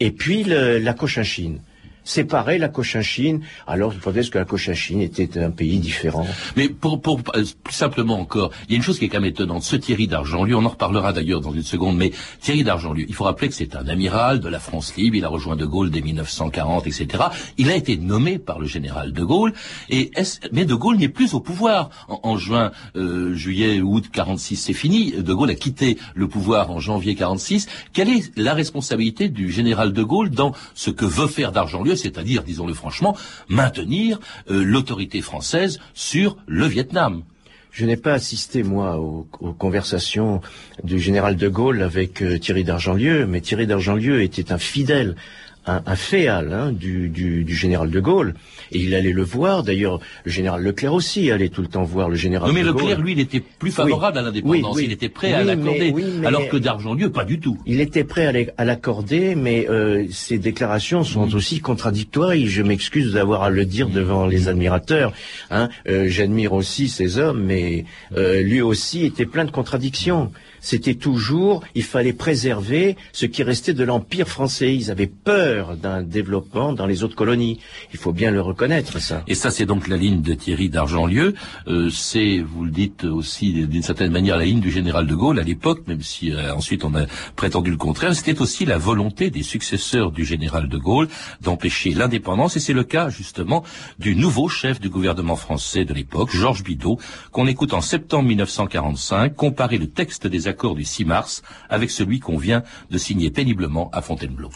et 0.00 0.10
puis 0.10 0.44
le, 0.44 0.78
la 0.78 0.92
Cochinchine. 0.92 1.60
Séparer 2.04 2.58
la 2.58 2.68
Cochinchine, 2.68 3.40
alors 3.66 3.92
peut-être 3.94 4.30
que 4.30 4.38
la 4.38 4.44
Cochinchine 4.44 5.00
était 5.00 5.38
un 5.38 5.50
pays 5.50 5.78
différent? 5.78 6.26
Mais 6.56 6.68
pour, 6.68 7.00
pour 7.00 7.22
plus 7.22 7.42
simplement 7.70 8.18
encore, 8.20 8.50
il 8.68 8.72
y 8.72 8.74
a 8.74 8.76
une 8.76 8.82
chose 8.82 8.98
qui 8.98 9.06
est 9.06 9.08
quand 9.08 9.20
même 9.20 9.30
étonnante. 9.30 9.62
Ce 9.62 9.76
Thierry 9.76 10.06
d'Argentlieu, 10.06 10.56
on 10.56 10.64
en 10.64 10.68
reparlera 10.68 11.12
d'ailleurs 11.12 11.40
dans 11.40 11.52
une 11.52 11.62
seconde, 11.62 11.96
mais 11.96 12.12
Thierry 12.40 12.64
d'Argentlieu, 12.64 13.04
il 13.08 13.14
faut 13.14 13.24
rappeler 13.24 13.48
que 13.48 13.54
c'est 13.54 13.76
un 13.76 13.86
amiral 13.88 14.40
de 14.40 14.48
la 14.48 14.60
France 14.60 14.96
libre, 14.96 15.16
il 15.16 15.24
a 15.24 15.28
rejoint 15.28 15.56
De 15.56 15.66
Gaulle 15.66 15.90
dès 15.90 16.00
1940, 16.00 16.86
etc. 16.86 17.24
Il 17.58 17.70
a 17.70 17.76
été 17.76 17.96
nommé 17.96 18.38
par 18.38 18.58
le 18.58 18.66
général 18.66 19.12
De 19.12 19.24
Gaulle, 19.24 19.52
et 19.90 20.10
mais 20.52 20.64
De 20.64 20.74
Gaulle 20.74 20.96
n'est 20.96 21.08
plus 21.08 21.34
au 21.34 21.40
pouvoir. 21.40 21.90
En, 22.08 22.36
juin, 22.36 22.72
euh, 22.96 23.34
juillet, 23.34 23.80
août 23.80 24.06
46, 24.12 24.56
c'est 24.56 24.72
fini. 24.72 25.12
De 25.12 25.34
Gaulle 25.34 25.50
a 25.50 25.54
quitté 25.54 25.98
le 26.14 26.28
pouvoir 26.28 26.70
en 26.70 26.80
janvier 26.80 27.14
46. 27.14 27.66
Quelle 27.92 28.08
est 28.08 28.36
la 28.36 28.54
responsabilité 28.54 29.28
du 29.28 29.50
général 29.50 29.92
De 29.92 30.02
Gaulle 30.02 30.30
dans 30.30 30.52
ce 30.74 30.90
que 30.90 31.04
veut 31.04 31.26
faire 31.26 31.52
d'Argentlieu, 31.52 31.93
c'est-à-dire, 31.96 32.42
disons-le 32.42 32.74
franchement, 32.74 33.16
maintenir 33.48 34.20
euh, 34.50 34.62
l'autorité 34.64 35.20
française 35.20 35.80
sur 35.94 36.36
le 36.46 36.66
Vietnam. 36.66 37.22
Je 37.70 37.84
n'ai 37.86 37.96
pas 37.96 38.12
assisté, 38.12 38.62
moi, 38.62 39.00
aux, 39.00 39.26
conversations 39.58 40.40
du 40.84 41.00
général 41.00 41.34
de 41.34 41.48
Gaulle 41.48 41.82
avec 41.82 42.22
euh, 42.22 42.38
Thierry 42.38 42.62
d'Argentlieu, 42.62 43.26
mais 43.26 43.40
Thierry 43.40 43.66
d'Argentlieu 43.66 44.22
était 44.22 44.52
un 44.52 44.58
fidèle 44.58 45.16
un, 45.66 45.82
un 45.86 45.96
féal 45.96 46.52
hein, 46.52 46.72
du, 46.72 47.08
du, 47.08 47.44
du, 47.44 47.54
général 47.54 47.90
de 47.90 48.00
Gaulle. 48.00 48.34
Et 48.72 48.78
il 48.78 48.94
allait 48.94 49.12
le 49.12 49.22
voir. 49.22 49.62
D'ailleurs, 49.62 50.00
le 50.24 50.30
général 50.30 50.62
Leclerc 50.62 50.92
aussi 50.92 51.30
allait 51.30 51.48
tout 51.48 51.62
le 51.62 51.68
temps 51.68 51.82
voir 51.82 52.08
le 52.08 52.16
général 52.16 52.48
non, 52.48 52.54
mais 52.54 52.62
Leclerc, 52.62 53.00
lui, 53.00 53.12
il 53.12 53.20
était 53.20 53.40
plus 53.40 53.70
favorable 53.70 54.18
à 54.18 54.22
l'indépendance. 54.22 54.78
il 54.80 54.92
était 54.92 55.08
prêt 55.08 55.32
à 55.32 55.44
l'accorder. 55.44 55.94
alors 56.24 56.48
que 56.48 56.56
d'Argentlieu, 56.56 57.10
pas 57.10 57.24
du 57.24 57.40
tout. 57.40 57.58
Il 57.66 57.80
était 57.80 58.04
prêt 58.04 58.52
à 58.56 58.64
l'accorder, 58.64 59.34
mais 59.34 59.68
euh, 59.68 60.06
ses 60.10 60.38
déclarations 60.38 61.04
sont 61.04 61.34
aussi 61.34 61.60
contradictoires. 61.60 62.32
Et 62.32 62.46
je 62.46 62.62
m'excuse 62.62 63.12
d'avoir 63.12 63.42
à 63.42 63.50
le 63.50 63.64
dire 63.64 63.88
devant 63.88 64.26
les 64.26 64.48
admirateurs. 64.48 65.12
Hein. 65.50 65.68
Euh, 65.88 66.06
J'admire 66.08 66.52
aussi 66.52 66.88
ces 66.88 67.18
hommes, 67.18 67.42
mais 67.42 67.84
euh, 68.16 68.42
lui 68.42 68.60
aussi 68.60 69.04
était 69.04 69.26
plein 69.26 69.44
de 69.44 69.50
contradictions 69.50 70.30
c'était 70.64 70.94
toujours, 70.94 71.62
il 71.74 71.82
fallait 71.82 72.14
préserver 72.14 72.96
ce 73.12 73.26
qui 73.26 73.42
restait 73.42 73.74
de 73.74 73.84
l'Empire 73.84 74.26
français. 74.26 74.74
Ils 74.74 74.90
avaient 74.90 75.06
peur 75.06 75.76
d'un 75.76 76.02
développement 76.02 76.72
dans 76.72 76.86
les 76.86 77.04
autres 77.04 77.14
colonies. 77.14 77.60
Il 77.92 77.98
faut 77.98 78.12
bien 78.12 78.30
le 78.30 78.40
reconnaître, 78.40 78.98
ça. 78.98 79.22
Et 79.28 79.34
ça, 79.34 79.50
c'est 79.50 79.66
donc 79.66 79.88
la 79.88 79.98
ligne 79.98 80.22
de 80.22 80.32
Thierry 80.32 80.70
d'Argentlieu. 80.70 81.34
Euh, 81.68 81.90
c'est, 81.90 82.38
vous 82.38 82.64
le 82.64 82.70
dites 82.70 83.04
aussi 83.04 83.52
d'une 83.66 83.82
certaine 83.82 84.10
manière, 84.10 84.38
la 84.38 84.46
ligne 84.46 84.60
du 84.60 84.70
général 84.70 85.06
de 85.06 85.14
Gaulle 85.14 85.38
à 85.38 85.42
l'époque, 85.42 85.86
même 85.86 86.00
si 86.00 86.32
euh, 86.32 86.54
ensuite 86.54 86.82
on 86.82 86.94
a 86.94 87.04
prétendu 87.36 87.70
le 87.70 87.76
contraire. 87.76 88.14
C'était 88.14 88.40
aussi 88.40 88.64
la 88.64 88.78
volonté 88.78 89.28
des 89.28 89.42
successeurs 89.42 90.12
du 90.12 90.24
général 90.24 90.70
de 90.70 90.78
Gaulle 90.78 91.08
d'empêcher 91.42 91.90
l'indépendance. 91.90 92.56
Et 92.56 92.60
c'est 92.60 92.72
le 92.72 92.84
cas, 92.84 93.10
justement, 93.10 93.64
du 93.98 94.16
nouveau 94.16 94.48
chef 94.48 94.80
du 94.80 94.88
gouvernement 94.88 95.36
français 95.36 95.84
de 95.84 95.92
l'époque, 95.92 96.30
Georges 96.32 96.62
Bidault, 96.62 96.98
qu'on 97.32 97.46
écoute 97.46 97.74
en 97.74 97.82
septembre 97.82 98.28
1945, 98.28 99.34
comparer 99.34 99.76
le 99.76 99.88
texte 99.88 100.26
des 100.26 100.48
accord 100.54 100.76
du 100.76 100.84
6 100.84 101.04
mars 101.04 101.42
avec 101.68 101.90
celui 101.90 102.20
qu'on 102.20 102.38
vient 102.38 102.62
de 102.90 102.98
signer 103.06 103.30
péniblement 103.30 103.90
à 103.92 104.00
Fontainebleau. 104.00 104.50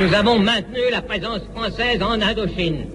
Nous 0.00 0.12
avons 0.14 0.38
maintenu 0.38 0.80
la 0.90 1.02
présence 1.02 1.42
française 1.54 2.02
en 2.02 2.20
Indochine. 2.30 2.86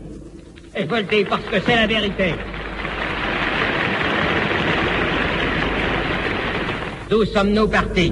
Dire 0.76 1.28
parce 1.30 1.48
que 1.52 1.60
c'est 1.66 1.76
la 1.76 1.88
vérité. 1.88 2.34
D'où 7.10 7.24
sommes-nous 7.26 7.68
partis? 7.68 8.12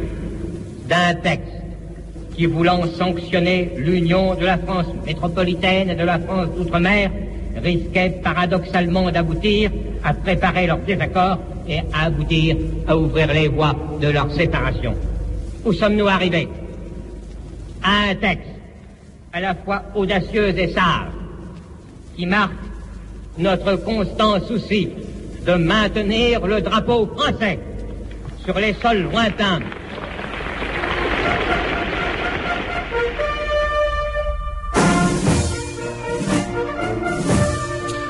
D'un 0.88 1.15
texte 1.15 1.58
qui, 2.36 2.45
voulant 2.45 2.86
sanctionner 3.02 3.71
l'union 3.78 4.36
de 4.36 4.45
la 4.45 4.58
France 4.60 4.89
métropolitaine 5.06 5.89
et 5.89 5.95
de 5.95 6.04
la 6.04 6.19
France 6.19 6.49
d'outre-mer, 6.56 7.10
risquait 7.63 8.21
paradoxalement 8.23 9.10
d'aboutir 9.12 9.71
à 10.04 10.13
préparer 10.13 10.67
leur 10.67 10.80
désaccord 10.80 11.39
et 11.67 11.80
à 11.93 12.06
aboutir 12.06 12.58
à 12.88 12.97
ouvrir 12.97 13.34
les 13.34 13.47
voies 13.47 13.76
de 14.02 14.08
leur 14.08 14.32
séparation. 14.32 14.95
Où 15.65 15.73
sommes-nous 15.73 16.08
arrivés? 16.08 16.47
À 17.82 18.10
un 18.10 18.15
texte 18.15 18.49
à 19.32 19.41
la 19.41 19.56
fois 19.56 19.84
audacieux 19.95 20.58
et 20.58 20.67
sage 20.69 21.08
qui 22.15 22.26
marque 22.26 22.52
notre 23.38 23.76
constant 23.78 24.39
souci 24.41 24.89
de 25.45 25.54
maintenir 25.54 26.45
le 26.45 26.62
drapeau 26.62 27.08
français 27.08 27.60
sur 28.45 28.58
les 28.60 28.73
sols 28.73 29.04
lointains 29.12 29.60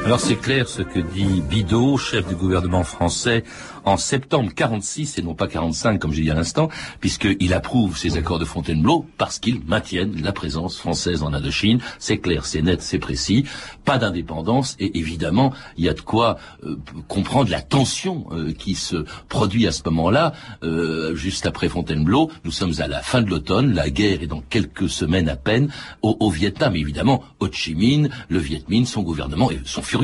Alors 0.06 0.20
c'est 0.20 0.36
clair 0.36 0.68
ce 0.68 0.82
que 0.82 1.00
dit 1.00 1.42
Bidot, 1.50 1.98
chef 1.98 2.28
du 2.28 2.36
gouvernement 2.36 2.84
français, 2.84 3.46
en 3.86 3.98
septembre 3.98 4.52
46 4.54 5.18
et 5.18 5.22
non 5.22 5.34
pas 5.34 5.48
45 5.48 6.00
comme 6.00 6.12
j'ai 6.12 6.24
dit 6.24 6.32
à 6.32 6.34
l'instant, 6.34 6.70
puisqu'il 7.00 7.54
approuve 7.54 7.98
ces 7.98 8.18
accords 8.18 8.40
de 8.40 8.46
Fontainebleau 8.46 9.06
parce 9.18 9.40
qu'ils 9.40 9.64
maintiennent 9.66 10.22
la 10.22 10.32
présence 10.32 10.78
française 10.78 11.24
en 11.24 11.34
Indochine. 11.34 11.80
C'est 12.00 12.18
clair, 12.18 12.46
c'est 12.46 12.62
net, 12.62 12.82
c'est 12.82 13.00
précis. 13.00 13.46
Pas 13.86 13.98
d'indépendance 13.98 14.76
et 14.80 14.98
évidemment 14.98 15.54
il 15.78 15.86
y 15.86 15.90
a 15.90 15.94
de 15.94 16.02
quoi 16.02 16.38
euh, 16.66 16.76
comprendre 17.08 17.50
la 17.50 17.62
tension 17.62 18.26
euh, 18.32 18.52
qui 18.52 18.76
se 18.76 19.06
produit 19.30 19.68
à 19.68 19.72
ce 19.72 19.84
moment-là, 19.86 20.34
euh, 20.64 21.16
juste 21.16 21.46
après 21.46 21.70
Fontainebleau. 21.70 22.30
Nous 22.44 22.52
sommes 22.52 22.74
à 22.80 22.88
la 22.88 23.02
fin 23.02 23.22
de 23.22 23.30
l'automne, 23.30 23.74
la 23.74 23.90
guerre 23.90 24.22
est 24.22 24.28
dans 24.28 24.42
quelques 24.42 24.90
semaines 24.90 25.30
à 25.30 25.36
peine 25.36 25.70
au, 26.02 26.30
Vietnam. 26.30 26.76
Évidemment, 26.76 27.24
Ho 27.40 27.48
Chi 27.52 27.76
Minh, 27.76 28.10
le 28.30 28.40
Viet 28.40 28.64
Minh, 28.70 28.86
son 28.86 29.02
gouvernement 29.02 29.50
sont 29.66 29.82
furieux. 29.82 30.03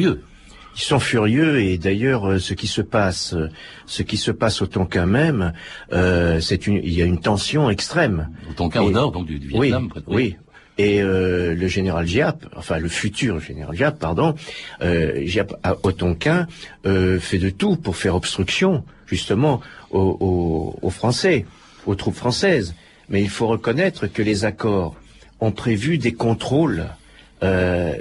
Ils 0.75 0.81
sont 0.81 0.99
furieux 0.99 1.59
et 1.59 1.77
d'ailleurs 1.77 2.29
euh, 2.29 2.39
ce 2.39 2.53
qui 2.53 2.67
se 2.67 2.81
passe, 2.81 3.33
euh, 3.33 3.49
ce 3.85 4.03
qui 4.03 4.17
se 4.17 4.31
passe 4.31 4.61
au 4.61 4.67
Tonkin 4.67 5.05
même, 5.05 5.53
euh, 5.91 6.39
c'est 6.39 6.67
une, 6.67 6.75
il 6.75 6.93
y 6.93 7.01
a 7.01 7.05
une 7.05 7.19
tension 7.19 7.69
extrême. 7.69 8.29
Au 8.49 8.53
Tonkin 8.53 8.81
au 8.83 8.91
nord 8.91 9.11
donc 9.11 9.25
du, 9.25 9.37
Vietnam. 9.39 9.89
Oui, 10.07 10.15
oui. 10.15 10.35
Et 10.79 11.01
euh, 11.01 11.53
le 11.55 11.67
général 11.67 12.07
Giap, 12.07 12.45
enfin 12.55 12.79
le 12.79 12.87
futur 12.87 13.41
général 13.41 13.75
Giap, 13.75 13.99
pardon, 13.99 14.35
euh, 14.81 15.25
Giap 15.25 15.53
au 15.83 15.91
Tonkin 15.91 16.47
euh, 16.85 17.19
fait 17.19 17.37
de 17.37 17.49
tout 17.49 17.75
pour 17.75 17.97
faire 17.97 18.15
obstruction 18.15 18.85
justement 19.05 19.59
aux, 19.91 20.17
aux, 20.21 20.79
aux 20.81 20.89
Français, 20.89 21.45
aux 21.85 21.95
troupes 21.95 22.15
françaises. 22.15 22.75
Mais 23.09 23.21
il 23.21 23.29
faut 23.29 23.47
reconnaître 23.47 24.07
que 24.07 24.21
les 24.21 24.45
accords 24.45 24.95
ont 25.41 25.51
prévu 25.51 25.97
des 25.97 26.13
contrôles 26.13 26.85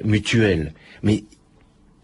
mutuels. 0.04 0.72
Mais 1.02 1.24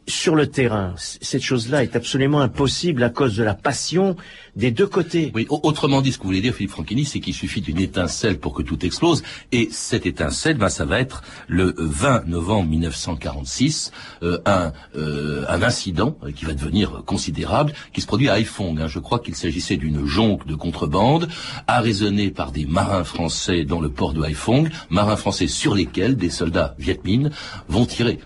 sur 0.07 0.35
le 0.35 0.47
terrain, 0.47 0.95
cette 0.99 1.43
chose-là 1.43 1.83
est 1.83 1.97
absolument 1.97 2.41
impossible 2.41 3.03
à 3.03 3.11
cause 3.11 3.37
de 3.37 3.43
la 3.43 3.55
passion 3.55 4.17
des 4.55 4.71
deux 4.71 4.87
côtés. 4.87 5.33
Oui, 5.35 5.47
autrement 5.49 6.03
dit, 6.03 6.13
ce 6.13 6.19
que 6.19 6.25
vous 6.25 6.29
voulez 6.29 6.41
dire, 6.41 6.55
Philippe 6.55 6.73
Franchini, 6.73 7.05
c'est 7.05 7.21
qu'il 7.21 7.35
suffit 7.35 7.61
d'une 7.61 7.79
étincelle 7.79 8.39
pour 8.39 8.55
que 8.55 8.63
tout 8.63 8.85
explose. 8.85 9.23
Et 9.53 9.69
cette 9.71 10.07
étincelle, 10.07 10.59
ben, 10.59 10.69
ça 10.69 10.85
va 10.85 11.01
être 11.01 11.23
le 11.49 11.75
20 11.79 12.27
novembre 12.27 12.69
1946, 12.69 13.93
euh, 14.23 14.39
un, 14.47 14.73
euh, 14.97 15.45
un 15.49 15.63
incident 15.63 16.17
euh, 16.23 16.33
qui 16.33 16.45
va 16.45 16.53
devenir 16.53 17.03
considérable, 17.05 17.73
qui 17.93 18.01
se 18.01 18.07
produit 18.07 18.29
à 18.29 18.35
Haiphong. 18.35 18.81
Hein. 18.81 18.89
Je 18.89 18.99
crois 18.99 19.19
qu'il 19.19 19.35
s'agissait 19.35 19.77
d'une 19.77 20.07
jonque 20.07 20.47
de 20.47 20.55
contrebande, 20.55 21.29
arraisonnée 21.67 22.31
par 22.31 22.53
des 22.53 22.67
marins 22.67 23.05
français 23.05 23.65
dans 23.65 23.81
le 23.81 23.89
port 23.89 24.13
de 24.13 24.23
Haiphong, 24.23 24.71
marins 24.91 25.17
français 25.17 25.47
sur 25.47 25.75
lesquels 25.75 26.17
des 26.17 26.31
soldats 26.31 26.75
vietmines 26.79 27.31
vont 27.69 27.87
tirer. 27.87 28.19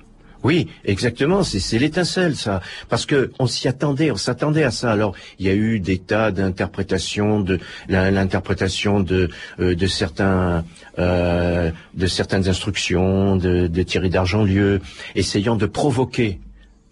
Oui, 0.48 0.66
exactement. 0.86 1.42
C'est 1.42 1.78
l'étincelle, 1.78 2.34
ça, 2.34 2.62
parce 2.88 3.04
que 3.04 3.32
on 3.38 3.46
s'y 3.46 3.68
attendait, 3.68 4.10
on 4.10 4.16
s'attendait 4.16 4.64
à 4.64 4.70
ça. 4.70 4.90
Alors, 4.90 5.14
il 5.38 5.44
y 5.44 5.50
a 5.50 5.54
eu 5.54 5.78
des 5.78 5.98
tas 5.98 6.30
d'interprétations, 6.30 7.40
de 7.40 7.58
l'interprétation 7.90 9.00
de 9.00 9.28
euh, 9.60 9.74
de 9.74 9.86
certains 9.86 10.64
euh, 10.98 11.70
de 11.92 12.06
certaines 12.06 12.48
instructions 12.48 13.36
de, 13.36 13.66
de 13.66 13.82
Thierry 13.82 14.08
d'Argentlieu, 14.08 14.80
essayant 15.14 15.54
de 15.54 15.66
provoquer 15.66 16.40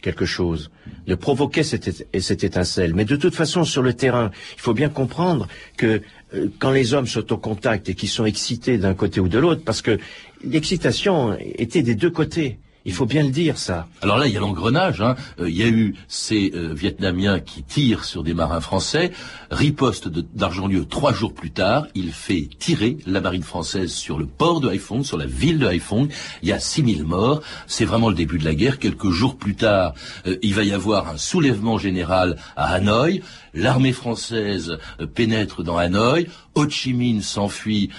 quelque 0.02 0.26
chose, 0.26 0.70
de 1.06 1.14
provoquer 1.14 1.62
cette, 1.62 2.06
cette 2.20 2.44
étincelle. 2.44 2.92
Mais 2.94 3.06
de 3.06 3.16
toute 3.16 3.34
façon, 3.34 3.64
sur 3.64 3.80
le 3.80 3.94
terrain, 3.94 4.32
il 4.56 4.60
faut 4.60 4.74
bien 4.74 4.90
comprendre 4.90 5.48
que 5.78 6.02
euh, 6.34 6.48
quand 6.58 6.72
les 6.72 6.92
hommes 6.92 7.06
sont 7.06 7.32
au 7.32 7.38
contact 7.38 7.88
et 7.88 7.94
qu'ils 7.94 8.10
sont 8.10 8.26
excités 8.26 8.76
d'un 8.76 8.92
côté 8.92 9.18
ou 9.18 9.30
de 9.30 9.38
l'autre, 9.38 9.62
parce 9.64 9.80
que 9.80 9.98
l'excitation 10.44 11.38
était 11.40 11.82
des 11.82 11.94
deux 11.94 12.10
côtés 12.10 12.58
Il 12.86 12.92
faut 12.92 13.04
bien 13.04 13.24
le 13.24 13.30
dire, 13.30 13.58
ça. 13.58 13.88
Alors 14.00 14.16
là, 14.16 14.28
il 14.28 14.32
y 14.32 14.36
a 14.36 14.40
l'engrenage. 14.40 15.00
Hein. 15.00 15.16
Euh, 15.40 15.50
il 15.50 15.56
y 15.56 15.64
a 15.64 15.66
eu 15.66 15.96
ces 16.06 16.52
euh, 16.54 16.72
Vietnamiens 16.72 17.40
qui 17.40 17.64
tirent 17.64 18.04
sur 18.04 18.22
des 18.22 18.32
marins 18.32 18.60
français. 18.60 19.10
Riposte 19.50 20.06
d'Argentlieu 20.08 20.84
trois 20.84 21.12
jours 21.12 21.34
plus 21.34 21.50
tard. 21.50 21.88
Il 21.96 22.12
fait 22.12 22.48
tirer 22.60 22.98
la 23.04 23.20
marine 23.20 23.42
française 23.42 23.92
sur 23.92 24.18
le 24.18 24.26
port 24.26 24.60
de 24.60 24.70
Haiphong, 24.70 25.02
sur 25.02 25.18
la 25.18 25.26
ville 25.26 25.58
de 25.58 25.66
Haiphong. 25.66 26.08
Il 26.42 26.48
y 26.48 26.52
a 26.52 26.60
6000 26.60 27.02
morts. 27.02 27.42
C'est 27.66 27.84
vraiment 27.84 28.08
le 28.08 28.14
début 28.14 28.38
de 28.38 28.44
la 28.44 28.54
guerre. 28.54 28.78
Quelques 28.78 29.10
jours 29.10 29.36
plus 29.36 29.56
tard, 29.56 29.94
euh, 30.28 30.36
il 30.42 30.54
va 30.54 30.62
y 30.62 30.72
avoir 30.72 31.08
un 31.08 31.16
soulèvement 31.16 31.78
général 31.78 32.36
à 32.54 32.72
Hanoï. 32.72 33.20
L'armée 33.56 33.92
française 33.92 34.78
pénètre 35.14 35.62
dans 35.62 35.78
Hanoï. 35.78 36.28
Ho 36.54 36.68
Chi 36.68 36.94
Minh 36.94 37.20
s'enfuit 37.20 37.90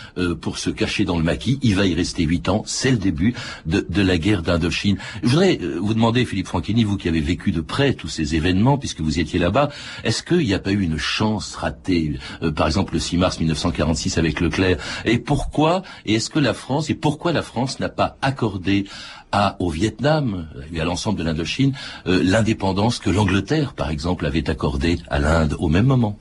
pour 0.41 0.57
se 0.57 0.69
cacher 0.69 1.03
dans 1.03 1.17
le 1.17 1.23
maquis. 1.23 1.59
Il 1.61 1.75
va 1.75 1.85
y 1.85 1.93
rester 1.93 2.23
huit 2.23 2.49
ans. 2.49 2.63
C'est 2.65 2.91
le 2.91 2.97
début 2.97 3.35
de, 3.65 4.01
la 4.01 4.17
guerre 4.17 4.41
d'Indochine. 4.41 4.97
Je 5.21 5.29
voudrais 5.29 5.57
vous 5.57 5.93
demander, 5.93 6.25
Philippe 6.25 6.47
Franchini, 6.47 6.83
vous 6.83 6.97
qui 6.97 7.07
avez 7.07 7.21
vécu 7.21 7.51
de 7.51 7.61
près 7.61 7.93
tous 7.93 8.07
ces 8.07 8.35
événements, 8.35 8.77
puisque 8.77 9.01
vous 9.01 9.19
étiez 9.19 9.39
là-bas, 9.39 9.69
est-ce 10.03 10.23
qu'il 10.23 10.45
n'y 10.45 10.53
a 10.53 10.59
pas 10.59 10.71
eu 10.71 10.81
une 10.81 10.97
chance 10.97 11.55
ratée, 11.55 12.19
par 12.55 12.67
exemple 12.67 12.93
le 12.93 12.99
6 12.99 13.17
mars 13.17 13.39
1946 13.39 14.17
avec 14.17 14.39
Leclerc? 14.39 14.77
Et 15.05 15.19
pourquoi 15.19 15.83
Et 16.05 16.15
est-ce 16.15 16.29
que 16.29 16.39
la 16.39 16.53
France, 16.53 16.89
et 16.89 16.95
pourquoi 16.95 17.31
la 17.31 17.41
France 17.41 17.79
n'a 17.79 17.89
pas 17.89 18.17
accordé 18.21 18.85
à, 19.31 19.57
au 19.59 19.69
Vietnam 19.69 20.47
et 20.73 20.79
à 20.79 20.85
l'ensemble 20.85 21.19
de 21.19 21.23
l'Indochine 21.23 21.73
l'indépendance 22.05 22.99
que 22.99 23.09
l'Angleterre, 23.09 23.73
par 23.73 23.89
exemple, 23.89 24.25
avait 24.25 24.49
accordée 24.49 24.99
à 25.09 25.19
l'Inde 25.19 25.55
au 25.59 25.67
même 25.67 25.85
moment 25.85 26.17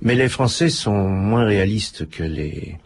Mais 0.00 0.14
les 0.14 0.28
Français 0.28 0.68
sont 0.68 1.08
moins 1.08 1.44
réalistes 1.44 2.08
que 2.08 2.22
les 2.22 2.78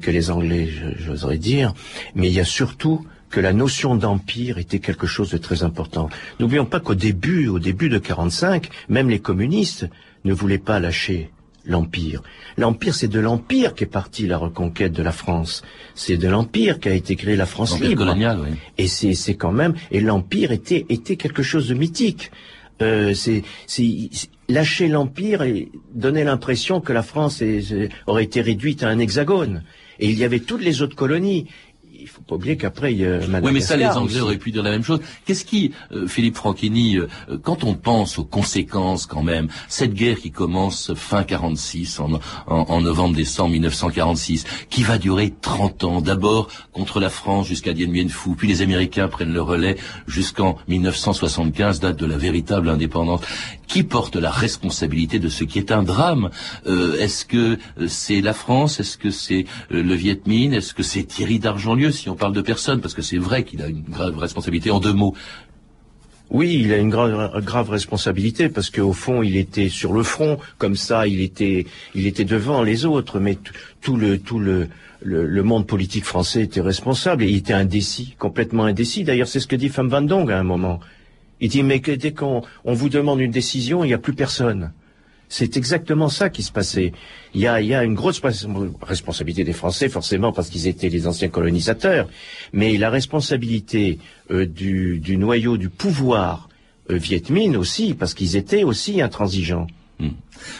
que 0.00 0.12
les 0.12 0.30
Anglais, 0.30 0.68
j'oserais 0.98 1.38
dire. 1.38 1.74
Mais 2.14 2.28
il 2.28 2.34
y 2.34 2.40
a 2.40 2.44
surtout 2.44 3.04
que 3.30 3.40
la 3.40 3.52
notion 3.52 3.96
d'empire 3.96 4.58
était 4.58 4.78
quelque 4.78 5.08
chose 5.08 5.30
de 5.30 5.38
très 5.38 5.64
important. 5.64 6.08
N'oublions 6.38 6.66
pas 6.66 6.78
qu'au 6.78 6.94
début, 6.94 7.48
au 7.48 7.58
début 7.58 7.88
de 7.88 7.98
45, 7.98 8.68
même 8.88 9.08
les 9.08 9.18
communistes 9.18 9.88
ne 10.24 10.32
voulaient 10.32 10.58
pas 10.58 10.78
lâcher 10.78 11.30
l'empire. 11.64 12.22
L'empire, 12.56 12.94
c'est 12.94 13.08
de 13.08 13.20
l'empire 13.20 13.74
qu'est 13.74 13.86
partie 13.86 14.26
la 14.26 14.38
reconquête 14.38 14.92
de 14.92 15.02
la 15.02 15.12
France. 15.12 15.62
C'est 15.94 16.16
de 16.16 16.28
l'empire 16.28 16.80
qu'a 16.80 16.92
été 16.92 17.16
créée 17.16 17.36
la 17.36 17.46
France 17.46 17.78
libre. 17.80 18.04
Coloniale, 18.04 18.40
oui. 18.42 18.56
Et 18.78 18.86
c'est, 18.86 19.14
c'est 19.14 19.34
quand 19.34 19.52
même, 19.52 19.74
et 19.90 20.00
l'empire 20.00 20.52
était, 20.52 20.86
était 20.88 21.16
quelque 21.16 21.42
chose 21.42 21.68
de 21.68 21.74
mythique. 21.74 22.30
Euh, 22.80 23.14
c'est, 23.14 23.42
c'est, 23.66 24.10
lâcher 24.48 24.88
l'empire 24.88 25.42
et 25.42 25.70
donner 25.94 26.24
l'impression 26.24 26.80
que 26.80 26.92
la 26.92 27.02
France 27.02 27.40
est, 27.42 27.90
aurait 28.06 28.24
été 28.24 28.40
réduite 28.40 28.82
à 28.82 28.88
un 28.88 28.98
hexagone. 28.98 29.62
Et 29.98 30.10
il 30.10 30.18
y 30.18 30.24
avait 30.24 30.40
toutes 30.40 30.62
les 30.62 30.82
autres 30.82 30.96
colonies 30.96 31.46
il 32.02 32.08
faut 32.08 32.22
pas 32.22 32.34
oublier 32.34 32.56
qu'après 32.56 32.92
il 32.92 33.00
y 33.00 33.06
a 33.06 33.18
Madagascar. 33.18 33.42
Oui, 33.44 33.52
mais 33.52 33.60
ça, 33.60 33.76
les 33.76 33.86
Anglais 33.86 34.14
aussi. 34.14 34.20
auraient 34.20 34.36
pu 34.36 34.50
dire 34.50 34.62
la 34.62 34.70
même 34.70 34.82
chose. 34.82 35.00
Qu'est-ce 35.24 35.44
qui, 35.44 35.72
euh, 35.92 36.06
Philippe 36.06 36.36
Franchini, 36.36 36.96
euh, 36.96 37.08
quand 37.42 37.64
on 37.64 37.74
pense 37.74 38.18
aux 38.18 38.24
conséquences 38.24 39.06
quand 39.06 39.22
même, 39.22 39.48
cette 39.68 39.94
guerre 39.94 40.18
qui 40.18 40.30
commence 40.30 40.92
fin 40.94 41.22
46, 41.22 42.00
en, 42.00 42.14
en, 42.14 42.20
en 42.46 42.80
novembre-décembre 42.80 43.50
1946, 43.52 44.44
qui 44.68 44.82
va 44.82 44.98
durer 44.98 45.32
30 45.40 45.84
ans, 45.84 46.00
d'abord 46.00 46.48
contre 46.72 47.00
la 47.00 47.10
France 47.10 47.46
jusqu'à 47.46 47.72
Dien 47.72 47.88
Bien 47.88 48.08
Phu, 48.08 48.34
puis 48.36 48.48
les 48.48 48.62
Américains 48.62 49.08
prennent 49.08 49.32
le 49.32 49.42
relais 49.42 49.76
jusqu'en 50.06 50.56
1975, 50.68 51.80
date 51.80 51.96
de 51.96 52.06
la 52.06 52.16
véritable 52.16 52.68
indépendance. 52.68 53.20
Qui 53.72 53.84
porte 53.84 54.16
la 54.16 54.30
responsabilité 54.30 55.18
de 55.18 55.30
ce 55.30 55.44
qui 55.44 55.58
est 55.58 55.72
un 55.72 55.82
drame? 55.82 56.28
Euh, 56.66 56.98
Est-ce 56.98 57.24
que 57.24 57.58
c'est 57.88 58.20
la 58.20 58.34
France? 58.34 58.80
Est-ce 58.80 58.98
que 58.98 59.10
c'est 59.10 59.46
le 59.70 59.94
Viet 59.94 60.20
Minh? 60.26 60.52
Est-ce 60.52 60.74
que 60.74 60.82
c'est 60.82 61.04
Thierry 61.04 61.38
d'Argentlieu 61.38 61.90
si 61.90 62.10
on 62.10 62.14
parle 62.14 62.34
de 62.34 62.42
personne, 62.42 62.82
parce 62.82 62.92
que 62.92 63.00
c'est 63.00 63.16
vrai 63.16 63.44
qu'il 63.44 63.62
a 63.62 63.68
une 63.68 63.80
grave 63.80 64.18
responsabilité. 64.18 64.70
En 64.70 64.78
deux 64.78 64.92
mots, 64.92 65.14
oui, 66.28 66.60
il 66.60 66.70
a 66.74 66.76
une 66.76 66.90
grave, 66.90 67.70
responsabilité 67.70 68.50
parce 68.50 68.68
qu'au 68.68 68.92
fond, 68.92 69.22
il 69.22 69.38
était 69.38 69.70
sur 69.70 69.94
le 69.94 70.02
front, 70.02 70.38
comme 70.58 70.76
ça, 70.76 71.06
il 71.06 71.22
était, 71.22 71.66
il 71.94 72.06
était 72.06 72.26
devant 72.26 72.62
les 72.62 72.84
autres, 72.84 73.20
mais 73.20 73.38
tout 73.80 73.96
le, 73.96 74.18
tout 74.18 74.38
le, 74.38 74.68
le, 75.00 75.42
monde 75.42 75.66
politique 75.66 76.04
français 76.04 76.42
était 76.42 76.60
responsable. 76.60 77.22
Et 77.24 77.28
il 77.30 77.36
était 77.36 77.54
indécis, 77.54 78.16
complètement 78.18 78.64
indécis. 78.64 79.02
D'ailleurs, 79.02 79.28
c'est 79.28 79.40
ce 79.40 79.46
que 79.46 79.56
dit 79.56 79.70
Pham 79.70 79.88
Van 79.88 80.02
Dong 80.02 80.30
à 80.30 80.38
un 80.38 80.42
moment. 80.42 80.78
Il 81.42 81.48
dit 81.48 81.64
mais 81.64 81.80
dès 81.80 82.12
qu'on 82.12 82.42
on 82.64 82.72
vous 82.72 82.88
demande 82.88 83.20
une 83.20 83.32
décision, 83.32 83.82
il 83.82 83.88
n'y 83.88 83.94
a 83.94 83.98
plus 83.98 84.14
personne. 84.14 84.72
C'est 85.28 85.56
exactement 85.56 86.08
ça 86.08 86.30
qui 86.30 86.42
se 86.42 86.52
passait. 86.52 86.92
Il 87.34 87.40
y 87.40 87.48
a, 87.48 87.84
une 87.84 87.94
grosse 87.94 88.20
responsabilité 88.80 89.42
des 89.42 89.52
Français, 89.52 89.88
forcément, 89.88 90.32
parce 90.32 90.50
qu'ils 90.50 90.68
étaient 90.68 90.88
les 90.90 91.06
anciens 91.06 91.30
colonisateurs, 91.30 92.08
mais 92.52 92.76
la 92.76 92.90
responsabilité 92.90 93.98
euh, 94.30 94.46
du, 94.46 95.16
noyau 95.16 95.56
du 95.56 95.68
pouvoir 95.68 96.48
euh, 96.90 96.96
Viet 96.96 97.22
Minh 97.30 97.56
aussi, 97.56 97.94
parce 97.94 98.14
qu'ils 98.14 98.36
étaient 98.36 98.62
aussi 98.62 99.00
intransigeants. 99.00 99.66
Mmh. 100.02 100.08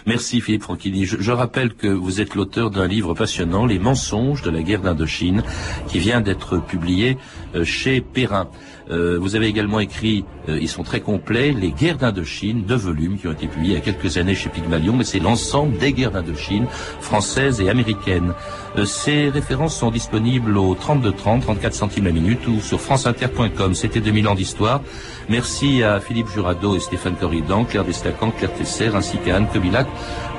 Merci 0.06 0.40
Philippe 0.40 0.62
Franchini. 0.62 1.04
Je, 1.04 1.32
rappelle 1.32 1.74
que 1.74 1.88
vous 1.88 2.20
êtes 2.20 2.34
l'auteur 2.34 2.70
d'un 2.70 2.86
livre 2.86 3.14
passionnant, 3.14 3.66
Les 3.66 3.78
mensonges 3.78 4.42
de 4.42 4.50
la 4.50 4.62
guerre 4.62 4.80
d'Indochine, 4.80 5.42
qui 5.88 5.98
vient 5.98 6.20
d'être 6.20 6.58
publié 6.58 7.18
euh, 7.54 7.64
chez 7.64 8.00
Perrin. 8.00 8.48
Euh, 8.90 9.18
vous 9.18 9.36
avez 9.36 9.46
également 9.46 9.80
écrit, 9.80 10.24
euh, 10.48 10.58
ils 10.60 10.68
sont 10.68 10.82
très 10.82 11.00
complets, 11.00 11.52
Les 11.52 11.70
guerres 11.70 11.98
d'Indochine, 11.98 12.64
deux 12.64 12.76
volumes 12.76 13.18
qui 13.18 13.28
ont 13.28 13.32
été 13.32 13.46
publiés 13.46 13.72
il 13.72 13.74
y 13.74 13.78
a 13.78 13.80
quelques 13.80 14.18
années 14.18 14.34
chez 14.34 14.50
Pygmalion, 14.50 14.94
mais 14.96 15.04
c'est 15.04 15.20
l'ensemble 15.20 15.78
des 15.78 15.92
guerres 15.92 16.10
d'Indochine, 16.10 16.66
françaises 17.00 17.60
et 17.60 17.70
américaines. 17.70 18.34
Euh, 18.76 18.84
ces 18.84 19.28
références 19.28 19.76
sont 19.76 19.90
disponibles 19.90 20.56
au 20.56 20.74
3230, 20.74 21.42
34 21.42 21.74
centimes 21.74 22.04
la 22.04 22.12
minute 22.12 22.46
ou 22.48 22.60
sur 22.60 22.80
franceinter.com. 22.80 23.74
C'était 23.74 24.00
2000 24.00 24.28
ans 24.28 24.34
d'histoire. 24.34 24.82
Merci 25.28 25.82
à 25.82 26.00
Philippe 26.00 26.28
Jurado 26.28 26.76
et 26.76 26.80
Stéphane 26.80 27.16
Corridan, 27.16 27.64
Claire 27.64 27.84
Destacan, 27.84 28.30
Claire 28.30 28.52
Tesser, 28.54 28.90
ainsi 28.94 29.18
qu'à 29.18 29.36
Anne 29.36 29.46
Kobilac 29.52 29.86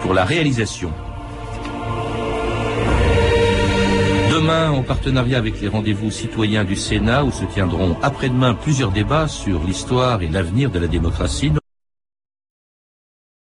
pour 0.01 0.13
la 0.13 0.25
réalisation. 0.25 0.91
Demain, 4.31 4.71
en 4.71 4.83
partenariat 4.83 5.37
avec 5.37 5.61
les 5.61 5.67
rendez-vous 5.67 6.11
citoyens 6.11 6.65
du 6.65 6.75
Sénat, 6.75 7.23
où 7.23 7.31
se 7.31 7.45
tiendront 7.45 7.95
après-demain 8.01 8.55
plusieurs 8.55 8.91
débats 8.91 9.27
sur 9.27 9.63
l'histoire 9.63 10.21
et 10.21 10.27
l'avenir 10.27 10.69
de 10.69 10.79
la 10.79 10.87
démocratie. 10.87 11.51